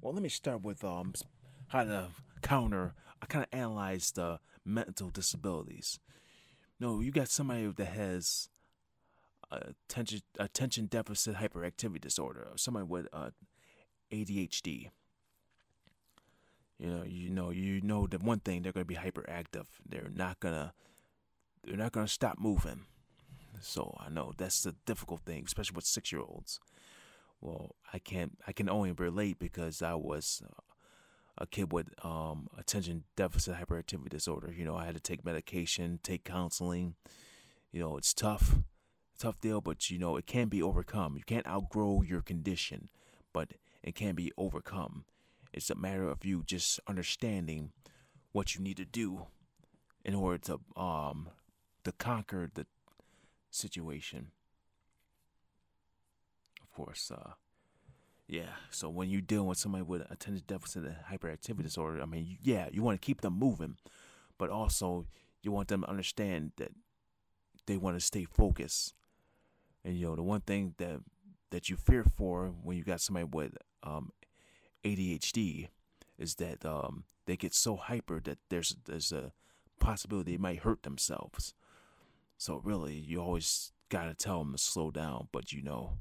well 0.01 0.13
let 0.13 0.21
me 0.23 0.29
start 0.29 0.61
with 0.63 0.83
um 0.83 1.13
how 1.67 1.83
to 1.83 2.07
counter 2.41 2.93
i 3.21 3.25
kind 3.25 3.45
of 3.51 3.57
analyzed 3.57 4.15
the 4.15 4.39
mental 4.65 5.09
disabilities. 5.09 5.99
No 6.79 6.99
you 6.99 7.11
got 7.11 7.29
somebody 7.29 7.67
that 7.67 7.85
has 7.85 8.49
attention 9.51 10.21
attention 10.39 10.87
deficit 10.87 11.35
hyperactivity 11.35 12.01
disorder 12.01 12.47
or 12.51 12.57
somebody 12.57 12.85
with 12.85 13.07
uh, 13.13 13.29
adhd 14.11 14.89
you 16.79 16.87
know 16.87 17.03
you 17.05 17.29
know 17.29 17.51
you 17.51 17.79
know 17.81 18.07
that 18.07 18.23
one 18.23 18.39
thing 18.39 18.63
they're 18.63 18.73
going 18.73 18.85
to 18.85 18.87
be 18.87 18.95
hyperactive. 18.95 19.65
They're 19.87 20.11
not 20.13 20.39
going 20.39 20.55
to 20.55 20.73
they're 21.63 21.77
not 21.77 21.93
going 21.93 22.07
to 22.07 22.11
stop 22.11 22.37
moving. 22.39 22.81
So 23.61 23.95
i 23.99 24.09
know 24.09 24.33
that's 24.35 24.63
the 24.63 24.75
difficult 24.85 25.21
thing 25.21 25.43
especially 25.45 25.75
with 25.75 25.85
six 25.85 26.11
year 26.11 26.21
olds 26.21 26.59
well, 27.41 27.75
I 27.93 27.99
can't. 27.99 28.37
I 28.47 28.51
can 28.51 28.69
only 28.69 28.91
relate 28.91 29.39
because 29.39 29.81
I 29.81 29.95
was 29.95 30.41
uh, 30.45 30.61
a 31.37 31.45
kid 31.45 31.71
with 31.71 31.87
um, 32.03 32.47
attention 32.57 33.03
deficit 33.15 33.55
hyperactivity 33.55 34.09
disorder. 34.09 34.53
You 34.55 34.65
know, 34.65 34.75
I 34.75 34.85
had 34.85 34.95
to 34.95 35.01
take 35.01 35.25
medication, 35.25 35.99
take 36.01 36.23
counseling. 36.23 36.95
You 37.71 37.79
know, 37.81 37.97
it's 37.97 38.13
tough, 38.13 38.59
tough 39.19 39.39
deal, 39.41 39.61
but 39.61 39.89
you 39.89 39.99
know, 39.99 40.15
it 40.15 40.25
can 40.25 40.47
be 40.47 40.61
overcome. 40.61 41.17
You 41.17 41.23
can't 41.25 41.47
outgrow 41.47 42.01
your 42.01 42.21
condition, 42.21 42.89
but 43.33 43.53
it 43.83 43.95
can 43.95 44.15
be 44.15 44.31
overcome. 44.37 45.05
It's 45.53 45.69
a 45.69 45.75
matter 45.75 46.07
of 46.09 46.25
you 46.25 46.43
just 46.45 46.79
understanding 46.87 47.71
what 48.31 48.55
you 48.55 48.61
need 48.61 48.77
to 48.77 48.85
do 48.85 49.27
in 50.03 50.13
order 50.13 50.37
to 50.37 50.81
um 50.81 51.29
to 51.83 51.91
conquer 51.93 52.49
the 52.53 52.65
situation 53.51 54.31
course, 56.75 57.11
uh, 57.11 57.31
yeah. 58.27 58.55
So 58.69 58.89
when 58.89 59.09
you're 59.09 59.21
dealing 59.21 59.47
with 59.47 59.57
somebody 59.57 59.83
with 59.83 60.01
attention 60.11 60.43
deficit 60.47 60.83
and 60.83 60.95
hyperactivity 61.11 61.63
disorder, 61.63 62.01
I 62.01 62.05
mean, 62.05 62.37
yeah, 62.41 62.67
you 62.71 62.83
want 62.83 62.99
to 63.01 63.05
keep 63.05 63.21
them 63.21 63.37
moving, 63.37 63.77
but 64.37 64.49
also 64.49 65.05
you 65.41 65.51
want 65.51 65.67
them 65.67 65.81
to 65.81 65.89
understand 65.89 66.51
that 66.57 66.71
they 67.67 67.77
want 67.77 67.97
to 67.99 68.05
stay 68.05 68.25
focused. 68.25 68.93
And 69.83 69.97
you 69.97 70.07
know, 70.07 70.15
the 70.15 70.23
one 70.23 70.41
thing 70.41 70.73
that 70.77 71.01
that 71.51 71.69
you 71.69 71.77
fear 71.77 72.03
for 72.17 72.47
when 72.63 72.75
you 72.75 72.83
got 72.83 73.01
somebody 73.01 73.27
with 73.31 73.57
um, 73.83 74.11
ADHD 74.83 75.69
is 76.17 76.35
that 76.35 76.65
um, 76.65 77.03
they 77.25 77.37
get 77.37 77.53
so 77.53 77.75
hyper 77.75 78.19
that 78.21 78.39
there's 78.49 78.75
there's 78.85 79.11
a 79.11 79.31
possibility 79.79 80.31
they 80.31 80.37
might 80.37 80.59
hurt 80.59 80.83
themselves. 80.83 81.53
So 82.37 82.61
really, 82.63 82.95
you 82.95 83.21
always 83.21 83.71
gotta 83.89 84.15
tell 84.15 84.39
them 84.39 84.53
to 84.53 84.57
slow 84.57 84.91
down. 84.91 85.27
But 85.31 85.53
you 85.53 85.61
know, 85.61 85.97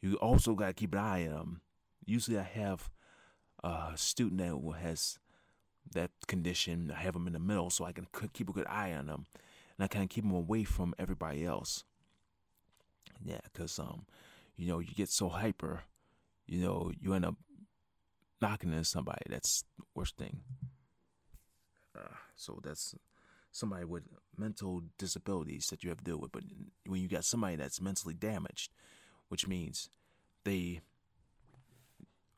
you 0.00 0.14
also 0.16 0.54
got 0.54 0.68
to 0.68 0.72
keep 0.72 0.92
an 0.92 1.00
eye 1.00 1.26
on 1.26 1.34
them. 1.34 1.60
Usually, 2.04 2.38
I 2.38 2.42
have 2.42 2.90
a 3.62 3.92
student 3.96 4.38
that 4.38 4.78
has 4.80 5.18
that 5.92 6.10
condition. 6.26 6.92
I 6.96 7.00
have 7.00 7.14
them 7.14 7.26
in 7.26 7.32
the 7.32 7.38
middle 7.38 7.70
so 7.70 7.84
I 7.84 7.92
can 7.92 8.06
keep 8.32 8.48
a 8.48 8.52
good 8.52 8.66
eye 8.68 8.92
on 8.92 9.06
them, 9.06 9.26
and 9.76 9.84
I 9.84 9.88
kind 9.88 10.04
of 10.04 10.10
keep 10.10 10.24
them 10.24 10.34
away 10.34 10.64
from 10.64 10.94
everybody 10.98 11.44
else. 11.44 11.84
Yeah, 13.24 13.40
because 13.52 13.78
um, 13.78 14.06
you 14.56 14.66
know, 14.68 14.78
you 14.78 14.92
get 14.94 15.08
so 15.08 15.28
hyper, 15.28 15.82
you 16.46 16.62
know, 16.62 16.92
you 17.00 17.14
end 17.14 17.24
up 17.24 17.36
knocking 18.40 18.72
into 18.72 18.84
somebody. 18.84 19.22
That's 19.28 19.64
worst 19.94 20.16
thing. 20.16 20.40
Uh, 21.96 22.14
so 22.36 22.60
that's 22.62 22.94
somebody 23.50 23.84
with 23.84 24.04
mental 24.36 24.82
disabilities 24.98 25.68
that 25.68 25.82
you 25.82 25.88
have 25.88 25.98
to 25.98 26.04
deal 26.04 26.18
with. 26.18 26.32
But 26.32 26.44
when 26.86 27.00
you 27.00 27.08
got 27.08 27.24
somebody 27.24 27.56
that's 27.56 27.80
mentally 27.80 28.14
damaged, 28.14 28.72
which 29.28 29.46
means 29.46 29.88
they 30.44 30.80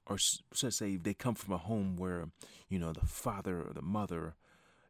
or 0.06 0.16
let's 0.62 0.76
say 0.76 0.96
they 0.96 1.14
come 1.14 1.34
from 1.34 1.52
a 1.52 1.58
home 1.58 1.96
where 1.96 2.28
you 2.68 2.78
know 2.78 2.92
the 2.92 3.06
father 3.06 3.60
or 3.60 3.72
the 3.74 3.82
mother 3.82 4.34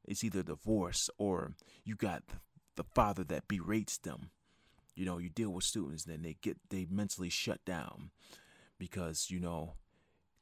is 0.07 0.23
either 0.25 0.43
divorced 0.43 1.11
or 1.19 1.53
you 1.85 1.95
got 1.95 2.23
the 2.77 2.85
father 2.85 3.25
that 3.25 3.49
berates 3.49 3.99
them. 3.99 4.31
You 4.95 5.05
know 5.05 5.19
you 5.19 5.29
deal 5.29 5.51
with 5.51 5.65
students 5.65 6.05
then 6.05 6.23
they 6.23 6.37
get 6.41 6.57
they 6.71 6.87
mentally 6.89 7.31
shut 7.31 7.65
down 7.65 8.11
because 8.79 9.31
you 9.31 9.41
know 9.41 9.75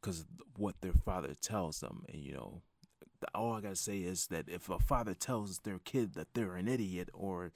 because 0.00 0.26
what 0.56 0.80
their 0.82 0.92
father 0.92 1.34
tells 1.34 1.80
them. 1.80 2.04
And 2.08 2.22
you 2.22 2.34
know 2.34 2.62
all 3.34 3.54
i 3.54 3.60
gotta 3.60 3.76
say 3.76 3.98
is 3.98 4.26
that 4.26 4.48
if 4.48 4.68
a 4.68 4.78
father 4.78 5.14
tells 5.14 5.60
their 5.60 5.78
kid 5.78 6.14
that 6.14 6.34
they're 6.34 6.54
an 6.54 6.68
idiot 6.68 7.08
or 7.14 7.52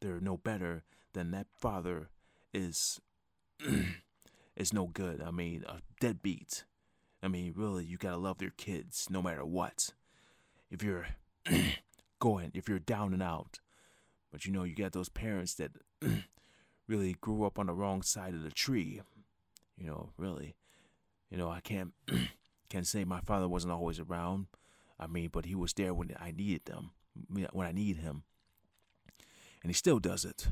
they're 0.00 0.20
no 0.20 0.36
better 0.36 0.84
then 1.14 1.30
that 1.30 1.46
father 1.58 2.10
is 2.52 3.00
is 4.56 4.72
no 4.72 4.86
good. 4.86 5.22
I 5.22 5.30
mean, 5.30 5.64
uh, 5.66 5.74
a 5.74 5.80
deadbeat. 6.00 6.64
I 7.22 7.28
mean, 7.28 7.54
really, 7.56 7.84
you 7.84 7.96
gotta 7.96 8.16
love 8.16 8.42
your 8.42 8.52
kids 8.56 9.08
no 9.10 9.22
matter 9.22 9.44
what. 9.44 9.90
If 10.70 10.82
you're 10.82 11.06
going, 12.18 12.50
if 12.54 12.68
you're 12.68 12.78
down 12.78 13.12
and 13.12 13.22
out, 13.22 13.60
but 14.30 14.44
you 14.44 14.52
know, 14.52 14.64
you 14.64 14.74
got 14.74 14.92
those 14.92 15.08
parents 15.08 15.54
that 15.54 15.72
really 16.86 17.16
grew 17.20 17.44
up 17.44 17.58
on 17.58 17.66
the 17.66 17.74
wrong 17.74 18.02
side 18.02 18.34
of 18.34 18.42
the 18.42 18.50
tree. 18.50 19.00
You 19.76 19.86
know, 19.86 20.10
really. 20.16 20.56
You 21.30 21.38
know, 21.38 21.50
I 21.50 21.60
can't 21.60 21.92
can't 22.68 22.86
say 22.86 23.04
my 23.04 23.20
father 23.20 23.48
wasn't 23.48 23.72
always 23.72 24.00
around. 24.00 24.46
I 25.00 25.06
mean, 25.06 25.30
but 25.32 25.46
he 25.46 25.54
was 25.54 25.72
there 25.72 25.94
when 25.94 26.14
I 26.18 26.32
needed 26.32 26.64
them, 26.64 26.90
when 27.28 27.66
I 27.66 27.72
need 27.72 27.98
him, 27.98 28.24
and 29.62 29.70
he 29.70 29.74
still 29.74 30.00
does 30.00 30.24
it. 30.24 30.48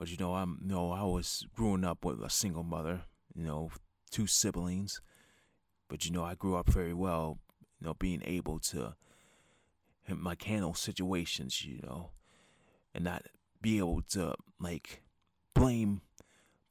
But 0.00 0.10
you 0.10 0.16
know, 0.16 0.34
I'm 0.34 0.58
you 0.62 0.68
know 0.68 0.92
I 0.92 1.02
was 1.02 1.46
growing 1.54 1.84
up 1.84 2.06
with 2.06 2.22
a 2.22 2.30
single 2.30 2.62
mother, 2.62 3.02
you 3.34 3.44
know, 3.44 3.70
two 4.10 4.26
siblings. 4.26 5.02
But 5.90 6.06
you 6.06 6.10
know, 6.10 6.24
I 6.24 6.34
grew 6.34 6.56
up 6.56 6.70
very 6.70 6.94
well, 6.94 7.38
you 7.78 7.86
know, 7.86 7.92
being 7.92 8.22
able 8.24 8.58
to 8.60 8.94
like 10.08 10.44
handle 10.44 10.72
situations, 10.72 11.66
you 11.66 11.80
know, 11.82 12.12
and 12.94 13.04
not 13.04 13.26
be 13.60 13.76
able 13.76 14.00
to 14.12 14.36
like 14.58 15.02
blame 15.54 16.00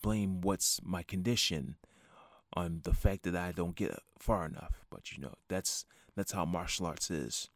blame 0.01 0.41
what's 0.41 0.79
my 0.83 1.03
condition 1.03 1.75
on 2.53 2.81
the 2.83 2.95
fact 2.95 3.21
that 3.23 3.35
I 3.35 3.51
don't 3.51 3.75
get 3.75 3.95
far 4.17 4.47
enough. 4.47 4.83
But 4.89 5.11
you 5.11 5.21
know, 5.21 5.35
that's 5.49 5.85
that's 6.15 6.31
how 6.31 6.45
martial 6.45 6.87
arts 6.87 7.11
is. 7.11 7.51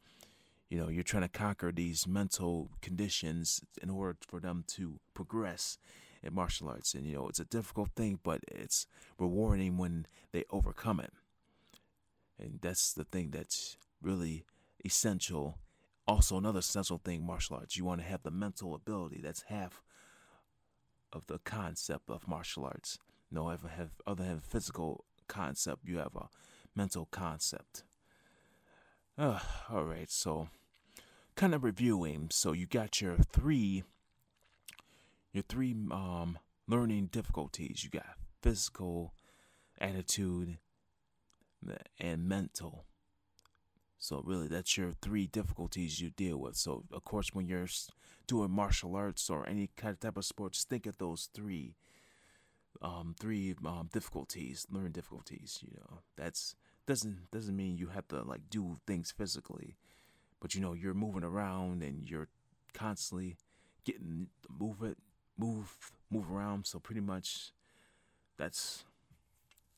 You 0.74 0.80
know, 0.80 0.90
you're 0.90 1.04
trying 1.04 1.22
to 1.22 1.30
conquer 1.30 1.72
these 1.72 2.08
mental 2.08 2.72
conditions 2.82 3.62
in 3.84 3.92
order 3.92 4.18
for 4.28 4.40
them 4.40 4.64
to 4.70 5.00
progress 5.14 5.78
in 6.24 6.34
martial 6.34 6.68
arts. 6.68 6.96
And 6.96 7.06
you 7.06 7.14
know, 7.14 7.28
it's 7.28 7.40
a 7.40 7.46
difficult 7.46 7.92
thing, 7.96 8.18
but 8.24 8.40
it's 8.48 8.88
rewarding 9.20 9.78
when 9.78 10.08
they 10.32 10.46
overcome 10.50 11.00
it. 11.00 11.14
And 12.40 12.58
that's 12.60 12.92
the 12.92 13.04
thing 13.04 13.30
that's 13.30 13.78
really 14.02 14.46
essential. 14.84 15.60
Also, 16.08 16.40
another 16.40 16.58
essential 16.58 16.98
thing, 16.98 17.24
martial 17.24 17.58
arts, 17.58 17.78
you 17.78 17.86
want 17.86 18.02
to 18.02 18.08
have 18.08 18.24
the 18.24 18.32
mental 18.32 18.74
ability. 18.74 19.22
That's 19.24 19.44
half 19.50 19.84
of 21.12 21.28
the 21.28 21.38
concept 21.38 22.10
of 22.10 22.28
martial 22.28 22.66
arts. 22.66 22.98
You 23.30 23.36
know, 23.36 23.48
I 23.48 23.58
have 23.78 23.92
other 24.08 24.24
than 24.24 24.40
physical 24.40 25.06
concept, 25.28 25.82
you 25.86 26.00
have 26.00 26.16
a 26.16 26.30
mental 26.76 27.08
concept. 27.12 27.84
Uh, 29.16 29.38
all 29.70 29.84
right, 29.84 30.10
so 30.10 30.48
kind 31.36 31.54
of 31.54 31.64
reviewing. 31.64 32.28
So 32.32 32.52
you 32.52 32.66
got 32.66 33.02
your 33.02 33.18
three, 33.18 33.84
your 35.32 35.44
three 35.44 35.76
um 35.92 36.38
learning 36.68 37.08
difficulties. 37.12 37.84
You 37.84 37.90
got 37.90 38.18
physical, 38.42 39.14
attitude, 39.80 40.58
and 42.00 42.28
mental. 42.28 42.86
So 44.00 44.22
really, 44.26 44.48
that's 44.48 44.78
your 44.78 44.92
three 44.92 45.28
difficulties 45.28 46.02
you 46.02 46.10
deal 46.10 46.38
with. 46.38 46.58
So 46.58 46.84
of 46.92 47.06
course, 47.06 47.30
when 47.34 47.48
you're 47.48 47.68
doing 48.28 48.52
martial 48.52 48.96
arts 48.96 49.30
or 49.30 49.48
any 49.48 49.70
kind 49.78 49.94
of 49.94 50.00
type 50.00 50.18
of 50.18 50.26
sports, 50.26 50.66
think 50.66 50.86
of 50.86 50.98
those 50.98 51.30
three, 51.34 51.76
um, 52.82 53.16
three 53.18 53.56
um, 53.66 53.90
difficulties, 53.94 54.68
learning 54.70 54.92
difficulties. 54.92 55.60
You 55.62 55.78
know, 55.78 56.00
that's 56.18 56.56
doesn't 56.86 57.32
doesn't 57.32 57.56
mean 57.56 57.78
you 57.78 57.88
have 57.88 58.08
to 58.10 58.24
like 58.24 58.50
do 58.50 58.76
things 58.86 59.12
physically, 59.12 59.78
but 60.44 60.54
you 60.54 60.62
know 60.62 60.74
you're 60.74 60.94
moving 60.94 61.24
around 61.24 61.82
and 61.82 62.10
you're 62.10 62.28
constantly 62.74 63.38
getting 63.86 64.28
move 64.50 64.84
it, 64.84 64.98
move 65.38 65.76
move 66.12 66.30
around. 66.30 66.68
So 66.68 66.80
pretty 66.80 67.02
much, 67.02 67.54
that's 68.38 68.84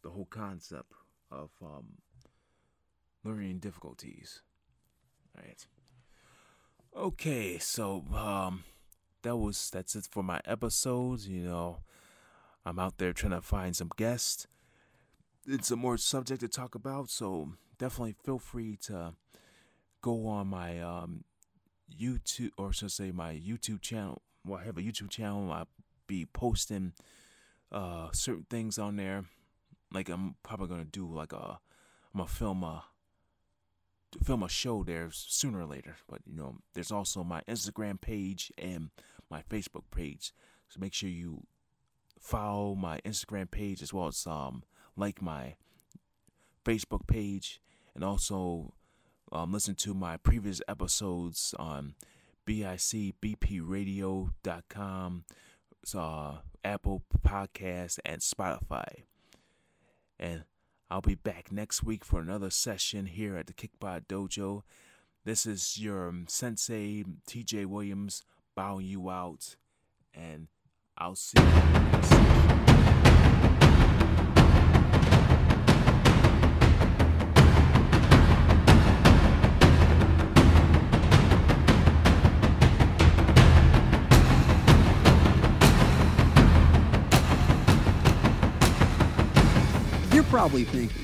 the 0.01 0.09
whole 0.09 0.25
concept 0.25 0.91
of 1.31 1.51
um, 1.61 1.99
learning 3.23 3.59
difficulties. 3.59 4.41
All 5.37 5.43
right. 5.45 5.67
Okay, 6.97 7.59
so 7.59 8.03
um, 8.13 8.63
that 9.21 9.35
was 9.37 9.69
that's 9.69 9.95
it 9.95 10.07
for 10.09 10.23
my 10.23 10.41
episodes. 10.45 11.27
You 11.27 11.43
know, 11.43 11.77
I'm 12.65 12.79
out 12.79 12.97
there 12.97 13.13
trying 13.13 13.33
to 13.33 13.41
find 13.41 13.75
some 13.75 13.91
guests 13.95 14.47
it's 15.47 15.69
a 15.71 15.75
more 15.75 15.97
subject 15.97 16.41
to 16.41 16.47
talk 16.47 16.75
about, 16.75 17.09
so 17.09 17.53
definitely 17.77 18.15
feel 18.23 18.39
free 18.39 18.77
to 18.77 19.13
go 20.05 20.27
on 20.27 20.45
my 20.45 20.79
um, 20.79 21.23
YouTube, 21.99 22.51
or 22.59 22.71
should 22.71 22.85
I 22.85 22.89
say 22.89 23.11
my 23.11 23.33
YouTube 23.33 23.81
channel. 23.81 24.21
Well, 24.45 24.59
I 24.61 24.65
have 24.65 24.77
a 24.77 24.81
YouTube 24.81 25.09
channel. 25.09 25.51
I'll 25.51 25.67
be 26.05 26.27
posting 26.27 26.93
uh, 27.71 28.09
certain 28.13 28.45
things 28.47 28.77
on 28.77 28.97
there. 28.97 29.25
Like 29.91 30.09
I'm 30.09 30.35
probably 30.43 30.67
gonna 30.67 30.85
do 30.85 31.11
like 31.11 31.33
a, 31.33 31.57
I'm 32.13 32.17
gonna 32.19 32.27
film 32.27 32.63
a, 32.63 32.83
film 34.23 34.43
a 34.43 34.49
show 34.49 34.83
there 34.83 35.09
sooner 35.11 35.61
or 35.61 35.65
later. 35.65 35.95
But 36.07 36.19
you 36.27 36.35
know, 36.35 36.57
there's 36.75 36.91
also 36.91 37.23
my 37.23 37.41
Instagram 37.49 37.99
page 37.99 38.53
and 38.59 38.91
my 39.31 39.41
Facebook 39.49 39.85
page. 39.89 40.33
So 40.69 40.79
make 40.79 40.93
sure 40.93 41.09
you 41.09 41.47
follow 42.19 42.75
my 42.75 42.99
Instagram 42.99 43.49
page 43.49 43.81
as 43.81 43.91
well 43.91 44.07
as 44.07 44.27
um 44.27 44.61
like 44.95 45.19
my 45.19 45.55
Facebook 46.63 47.07
page 47.07 47.59
and 47.95 48.03
also 48.03 48.73
um, 49.31 49.51
listen 49.51 49.75
to 49.75 49.93
my 49.93 50.17
previous 50.17 50.61
episodes 50.67 51.53
on 51.57 51.95
bicbpradio.com, 52.47 55.23
uh, 55.95 56.35
Apple 56.63 57.03
Podcast, 57.25 57.99
and 58.05 58.21
Spotify. 58.21 59.03
And 60.19 60.43
I'll 60.89 61.01
be 61.01 61.15
back 61.15 61.51
next 61.51 61.83
week 61.83 62.05
for 62.05 62.19
another 62.19 62.49
session 62.49 63.07
here 63.07 63.35
at 63.35 63.47
the 63.47 63.53
Kickpod 63.53 64.05
Dojo. 64.07 64.61
This 65.23 65.45
is 65.45 65.79
your 65.79 66.13
sensei, 66.27 67.03
TJ 67.27 67.65
Williams, 67.65 68.23
bowing 68.55 68.85
you 68.85 69.09
out, 69.09 69.55
and 70.13 70.47
I'll 70.97 71.15
see 71.15 71.39
you 71.39 71.45
next 71.45 72.34
probably 90.45 90.63
thinking, 90.63 91.03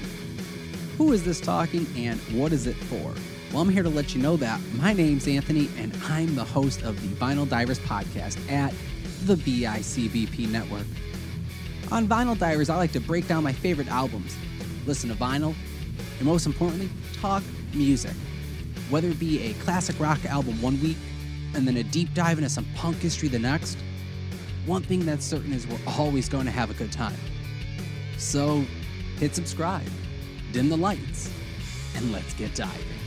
who 0.99 1.13
is 1.13 1.23
this 1.23 1.41
talking 1.41 1.88
and 1.97 2.19
what 2.39 2.54
is 2.54 2.67
it 2.67 2.75
for? 2.75 3.12
Well, 3.51 3.63
I'm 3.63 3.69
here 3.69 3.82
to 3.82 3.89
let 3.89 4.13
you 4.13 4.21
know 4.21 4.38
that 4.38 4.62
my 4.75 4.93
name's 4.93 5.27
Anthony 5.27 5.67
and 5.80 5.91
I'm 6.04 6.36
the 6.36 6.43
host 6.43 6.84
of 6.84 7.01
the 7.01 7.08
Vinyl 7.15 7.49
Divers 7.49 7.80
podcast 7.80 8.38
at 8.51 8.71
the 9.23 9.34
BICBP 9.34 10.47
network. 10.47 10.86
On 11.91 12.08
Vinyl 12.08 12.38
Divers, 12.38 12.69
I 12.69 12.75
like 12.75 12.91
to 12.91 12.99
break 12.99 13.27
down 13.27 13.43
my 13.43 13.51
favorite 13.51 13.88
albums, 13.88 14.38
listen 14.86 15.10
to 15.10 15.15
vinyl, 15.15 15.56
and 16.19 16.27
most 16.27 16.45
importantly, 16.45 16.91
talk 17.19 17.41
music. 17.73 18.13
Whether 18.91 19.08
it 19.08 19.17
be 19.17 19.41
a 19.49 19.54
classic 19.54 19.99
rock 19.99 20.23
album 20.25 20.62
one 20.62 20.80
week 20.82 20.97
and 21.56 21.67
then 21.67 21.77
a 21.77 21.84
deep 21.84 22.13
dive 22.13 22.38
into 22.38 22.51
some 22.51 22.67
punk 22.75 22.97
history 22.97 23.27
the 23.27 23.39
next, 23.39 23.80
one 24.67 24.84
thing 24.84 25.04
that's 25.04 25.25
certain 25.25 25.51
is 25.51 25.65
we're 25.65 25.80
always 25.88 26.30
going 26.30 26.45
to 26.45 26.51
have 26.51 26.69
a 26.69 26.75
good 26.75 26.91
time. 26.91 27.17
So 28.19 28.63
hit 29.21 29.36
subscribe, 29.36 29.86
dim 30.51 30.67
the 30.67 30.75
lights, 30.75 31.31
and 31.95 32.12
let's 32.12 32.34
get 32.34 32.55
diving. 32.55 33.01